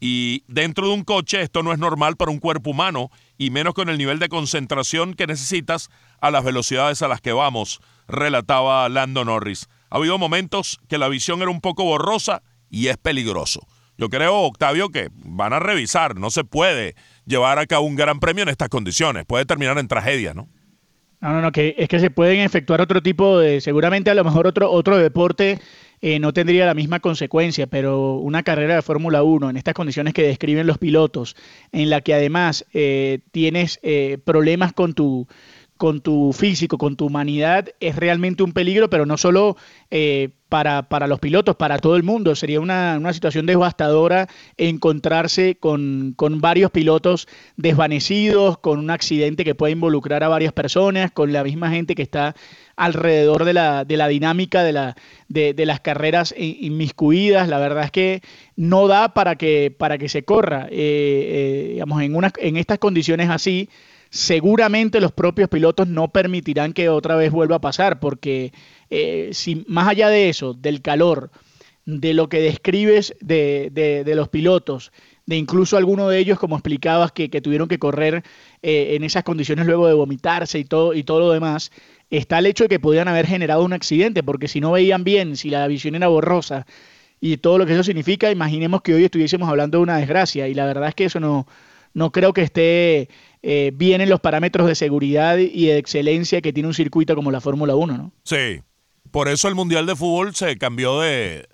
Y 0.00 0.44
dentro 0.46 0.86
de 0.86 0.94
un 0.94 1.02
coche 1.02 1.42
esto 1.42 1.62
no 1.62 1.72
es 1.72 1.78
normal 1.78 2.16
para 2.16 2.30
un 2.30 2.38
cuerpo 2.38 2.70
humano 2.70 3.10
y 3.36 3.50
menos 3.50 3.74
con 3.74 3.88
el 3.88 3.98
nivel 3.98 4.20
de 4.20 4.28
concentración 4.28 5.14
que 5.14 5.26
necesitas 5.26 5.90
a 6.20 6.30
las 6.30 6.44
velocidades 6.44 7.02
a 7.02 7.08
las 7.08 7.20
que 7.20 7.32
vamos, 7.32 7.80
relataba 8.06 8.88
Lando 8.88 9.24
Norris. 9.24 9.68
Ha 9.90 9.96
habido 9.96 10.16
momentos 10.16 10.78
que 10.88 10.98
la 10.98 11.08
visión 11.08 11.42
era 11.42 11.50
un 11.50 11.60
poco 11.60 11.84
borrosa 11.84 12.42
y 12.70 12.86
es 12.86 12.96
peligroso. 12.96 13.66
Yo 13.98 14.08
creo, 14.08 14.42
Octavio, 14.42 14.90
que 14.90 15.08
van 15.12 15.52
a 15.52 15.58
revisar. 15.58 16.16
No 16.16 16.30
se 16.30 16.44
puede 16.44 16.94
llevar 17.26 17.58
a 17.58 17.66
cabo 17.66 17.84
un 17.84 17.96
gran 17.96 18.20
premio 18.20 18.44
en 18.44 18.48
estas 18.48 18.68
condiciones. 18.68 19.26
Puede 19.26 19.44
terminar 19.44 19.76
en 19.76 19.88
tragedia, 19.88 20.34
¿no? 20.34 20.48
No, 21.20 21.32
no, 21.32 21.42
no, 21.42 21.50
que 21.50 21.74
es 21.76 21.88
que 21.88 21.98
se 21.98 22.10
pueden 22.10 22.40
efectuar 22.40 22.80
otro 22.80 23.02
tipo 23.02 23.40
de, 23.40 23.60
seguramente 23.60 24.08
a 24.08 24.14
lo 24.14 24.22
mejor 24.22 24.46
otro, 24.46 24.70
otro 24.70 24.96
deporte 24.98 25.58
eh, 26.00 26.20
no 26.20 26.32
tendría 26.32 26.64
la 26.64 26.74
misma 26.74 27.00
consecuencia, 27.00 27.66
pero 27.66 28.14
una 28.18 28.44
carrera 28.44 28.76
de 28.76 28.82
Fórmula 28.82 29.24
1 29.24 29.50
en 29.50 29.56
estas 29.56 29.74
condiciones 29.74 30.14
que 30.14 30.22
describen 30.22 30.68
los 30.68 30.78
pilotos, 30.78 31.34
en 31.72 31.90
la 31.90 32.02
que 32.02 32.14
además 32.14 32.64
eh, 32.72 33.18
tienes 33.32 33.80
eh, 33.82 34.18
problemas 34.24 34.72
con 34.72 34.94
tu, 34.94 35.26
con 35.78 36.00
tu 36.00 36.32
físico, 36.32 36.76
con 36.76 36.96
tu 36.96 37.06
humanidad, 37.06 37.68
es 37.80 37.96
realmente 37.96 38.42
un 38.42 38.52
peligro, 38.52 38.90
pero 38.90 39.06
no 39.06 39.16
solo 39.16 39.56
eh, 39.90 40.30
para, 40.48 40.88
para, 40.88 41.06
los 41.06 41.20
pilotos, 41.20 41.56
para 41.56 41.78
todo 41.78 41.96
el 41.96 42.02
mundo. 42.02 42.34
Sería 42.34 42.60
una, 42.60 42.96
una 42.98 43.12
situación 43.12 43.46
devastadora 43.46 44.28
encontrarse 44.56 45.54
con, 45.54 46.14
con, 46.16 46.40
varios 46.40 46.70
pilotos 46.70 47.28
desvanecidos, 47.56 48.58
con 48.58 48.78
un 48.78 48.90
accidente 48.90 49.44
que 49.44 49.54
puede 49.54 49.72
involucrar 49.72 50.24
a 50.24 50.28
varias 50.28 50.52
personas, 50.52 51.12
con 51.12 51.32
la 51.32 51.44
misma 51.44 51.70
gente 51.70 51.94
que 51.94 52.02
está 52.02 52.34
alrededor 52.76 53.44
de 53.44 53.52
la, 53.52 53.84
de 53.84 53.96
la 53.96 54.08
dinámica 54.08 54.62
de, 54.62 54.72
la, 54.72 54.96
de, 55.28 55.54
de 55.54 55.66
las 55.66 55.80
carreras 55.80 56.34
inmiscuidas. 56.36 57.48
La 57.48 57.58
verdad 57.58 57.84
es 57.84 57.90
que 57.90 58.22
no 58.56 58.88
da 58.88 59.14
para 59.14 59.36
que, 59.36 59.74
para 59.76 59.96
que 59.96 60.08
se 60.08 60.24
corra. 60.24 60.66
Eh, 60.70 61.68
eh, 61.68 61.68
digamos, 61.74 62.02
en, 62.02 62.16
una, 62.16 62.32
en 62.38 62.56
estas 62.56 62.78
condiciones 62.78 63.30
así, 63.30 63.68
seguramente 64.10 65.00
los 65.00 65.12
propios 65.12 65.48
pilotos 65.48 65.88
no 65.88 66.08
permitirán 66.08 66.72
que 66.72 66.88
otra 66.88 67.16
vez 67.16 67.32
vuelva 67.32 67.56
a 67.56 67.60
pasar, 67.60 68.00
porque 68.00 68.52
eh, 68.90 69.30
si 69.32 69.64
más 69.68 69.88
allá 69.88 70.08
de 70.08 70.28
eso, 70.28 70.54
del 70.54 70.82
calor, 70.82 71.30
de 71.84 72.12
lo 72.12 72.28
que 72.28 72.40
describes 72.40 73.14
de, 73.20 73.70
de, 73.72 74.14
los 74.14 74.28
pilotos, 74.28 74.92
de 75.24 75.36
incluso 75.36 75.78
algunos 75.78 76.10
de 76.10 76.18
ellos, 76.18 76.38
como 76.38 76.56
explicabas, 76.56 77.12
que, 77.12 77.30
que 77.30 77.40
tuvieron 77.40 77.66
que 77.66 77.78
correr 77.78 78.22
eh, 78.62 78.94
en 78.94 79.04
esas 79.04 79.24
condiciones 79.24 79.66
luego 79.66 79.86
de 79.86 79.94
vomitarse 79.94 80.58
y 80.58 80.64
todo, 80.64 80.92
y 80.92 81.02
todo 81.02 81.20
lo 81.20 81.32
demás, 81.32 81.70
está 82.10 82.40
el 82.40 82.46
hecho 82.46 82.64
de 82.64 82.68
que 82.68 82.80
podían 82.80 83.08
haber 83.08 83.26
generado 83.26 83.64
un 83.64 83.72
accidente, 83.72 84.22
porque 84.22 84.48
si 84.48 84.60
no 84.60 84.72
veían 84.72 85.02
bien, 85.02 85.36
si 85.36 85.48
la 85.48 85.66
visión 85.66 85.94
era 85.94 86.08
borrosa 86.08 86.66
y 87.20 87.38
todo 87.38 87.56
lo 87.56 87.64
que 87.64 87.72
eso 87.72 87.82
significa, 87.82 88.30
imaginemos 88.30 88.82
que 88.82 88.94
hoy 88.94 89.04
estuviésemos 89.04 89.48
hablando 89.48 89.78
de 89.78 89.82
una 89.82 89.96
desgracia, 89.96 90.46
y 90.46 90.54
la 90.54 90.66
verdad 90.66 90.90
es 90.90 90.94
que 90.94 91.06
eso 91.06 91.20
no, 91.20 91.46
no 91.94 92.12
creo 92.12 92.32
que 92.32 92.42
esté 92.42 93.08
eh, 93.42 93.72
bien 93.74 94.00
en 94.00 94.08
los 94.08 94.20
parámetros 94.20 94.66
de 94.66 94.74
seguridad 94.74 95.38
y 95.38 95.66
de 95.66 95.78
excelencia 95.78 96.40
que 96.40 96.52
tiene 96.52 96.68
un 96.68 96.74
circuito 96.74 97.14
como 97.14 97.30
la 97.30 97.40
Fórmula 97.40 97.74
1, 97.74 97.96
¿no? 97.96 98.12
Sí, 98.24 98.60
por 99.10 99.28
eso 99.28 99.48
el 99.48 99.54
Mundial 99.54 99.86
de 99.86 99.96
Fútbol 99.96 100.34
se 100.34 100.56
cambió 100.58 101.00
de, 101.00 101.48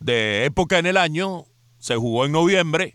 de 0.00 0.44
época 0.44 0.78
en 0.78 0.86
el 0.86 0.96
año, 0.96 1.44
se 1.78 1.96
jugó 1.96 2.24
en 2.24 2.32
noviembre 2.32 2.94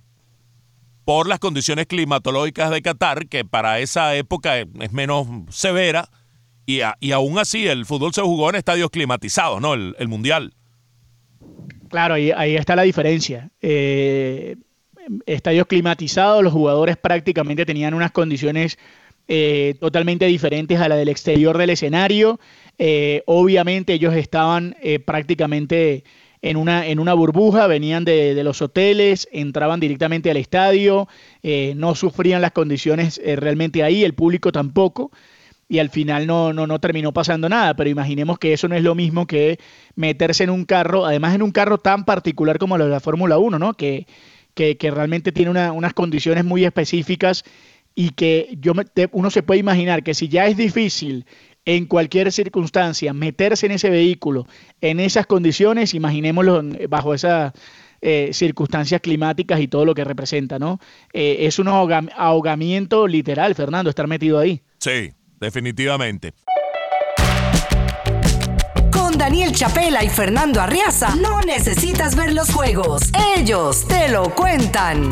por 1.06 1.28
las 1.28 1.40
condiciones 1.40 1.86
climatológicas 1.88 2.72
de 2.72 2.82
Qatar, 2.82 3.28
que 3.28 3.44
para 3.46 3.80
esa 3.80 4.16
época 4.16 4.60
es 4.60 4.92
menos 4.92 5.28
severa, 5.50 6.10
y, 6.66 6.82
a, 6.82 6.96
y 7.00 7.12
aún 7.12 7.38
así 7.40 7.68
el 7.68 7.86
fútbol 7.86 8.14
se 8.14 8.22
jugó 8.22 8.50
en 8.50 8.56
estadios 8.56 8.90
climatizados, 8.90 9.62
¿no? 9.62 9.74
El, 9.74 9.96
el 10.00 10.08
Mundial. 10.08 10.54
Claro, 11.90 12.16
ahí, 12.16 12.32
ahí, 12.32 12.56
está 12.56 12.76
la 12.76 12.84
diferencia. 12.84 13.52
Eh, 13.62 14.56
estadios 15.26 15.68
climatizados, 15.68 16.44
los 16.44 16.54
jugadores 16.54 16.98
prácticamente 16.98 17.66
tenían 17.66 17.94
unas 17.94 18.12
condiciones 18.12 18.78
eh, 19.28 19.76
totalmente 19.80 20.26
diferentes 20.26 20.80
a 20.80 20.90
la 20.90 20.96
del 20.96 21.10
exterior 21.10 21.58
del 21.58 21.70
escenario. 21.70 22.40
Eh, 22.78 23.24
obviamente 23.26 23.94
ellos 23.94 24.14
estaban 24.16 24.76
eh, 24.82 25.00
prácticamente 25.00 26.04
en 26.42 26.58
una, 26.58 26.88
en 26.88 27.00
una 27.00 27.14
burbuja, 27.14 27.68
venían 27.68 28.04
de, 28.04 28.36
de, 28.36 28.44
los 28.44 28.62
hoteles, 28.62 29.30
entraban 29.32 29.80
directamente 29.80 30.30
al 30.30 30.38
estadio, 30.38 31.08
eh, 31.42 31.74
no 31.78 31.96
sufrían 31.96 32.42
las 32.42 32.52
condiciones 32.52 33.22
realmente 33.24 33.82
ahí, 33.84 34.04
el 34.04 34.14
público 34.14 34.52
tampoco. 34.52 35.12
Y 35.70 35.80
al 35.80 35.90
final 35.90 36.28
no, 36.28 36.52
no, 36.52 36.68
no 36.68 36.80
terminó 36.80 37.14
pasando 37.14 37.48
nada, 37.48 37.76
pero 37.76 37.90
imaginemos 37.90 38.38
que 38.38 38.52
eso 38.52 38.68
no 38.68 38.76
es 38.76 38.84
lo 38.84 38.94
mismo 38.94 39.26
que 39.26 39.58
meterse 39.96 40.44
en 40.44 40.50
un 40.50 40.66
carro, 40.66 41.06
además 41.06 41.34
en 41.34 41.42
un 41.42 41.52
carro 41.52 41.78
tan 41.78 42.04
particular 42.04 42.60
como 42.60 42.78
lo 42.78 42.84
de 42.84 42.92
la 42.92 43.00
Fórmula 43.00 43.38
1, 43.38 43.58
¿no? 43.58 43.74
Que, 43.74 44.06
que, 44.54 44.78
realmente 44.92 45.32
tiene 45.32 45.52
una, 45.52 45.72
unas 45.72 45.94
condiciones 45.94 46.46
muy 46.46 46.66
específicas 46.66 47.44
y 47.96 48.12
que 48.12 48.56
yo 48.60 48.74
me, 48.74 48.86
uno 49.12 49.30
se 49.30 49.44
puede 49.44 49.60
imaginar 49.60 50.04
que 50.04 50.14
si 50.14 50.28
ya 50.28 50.48
es 50.48 50.58
difícil 50.58 51.26
en 51.66 51.86
cualquier 51.86 52.32
circunstancia 52.32 53.14
meterse 53.14 53.66
en 53.66 53.74
ese 53.74 53.90
vehículo 53.90 54.48
en 54.82 55.00
esas 55.00 55.26
condiciones, 55.26 55.94
imaginémoslo 55.94 56.62
bajo 56.90 57.14
esas 57.14 57.54
eh, 58.02 58.32
circunstancias 58.34 59.00
climáticas 59.00 59.62
y 59.62 59.68
todo 59.70 59.86
lo 59.86 59.94
que 59.96 60.04
representa, 60.04 60.60
¿no? 60.60 60.80
Eh, 61.14 61.38
es 61.42 61.58
un 61.58 61.70
ahogamiento 61.70 63.08
literal, 63.08 63.56
Fernando, 63.56 63.90
estar 63.90 64.08
metido 64.08 64.40
ahí. 64.40 64.62
Sí, 64.78 65.14
definitivamente. 65.40 66.34
Daniel 69.24 69.54
Chapela 69.54 70.04
y 70.04 70.10
Fernando 70.10 70.60
Arriaza, 70.60 71.16
no 71.16 71.40
necesitas 71.40 72.14
ver 72.14 72.34
los 72.34 72.52
juegos, 72.52 73.04
ellos 73.38 73.88
te 73.88 74.10
lo 74.10 74.36
cuentan. 74.36 75.10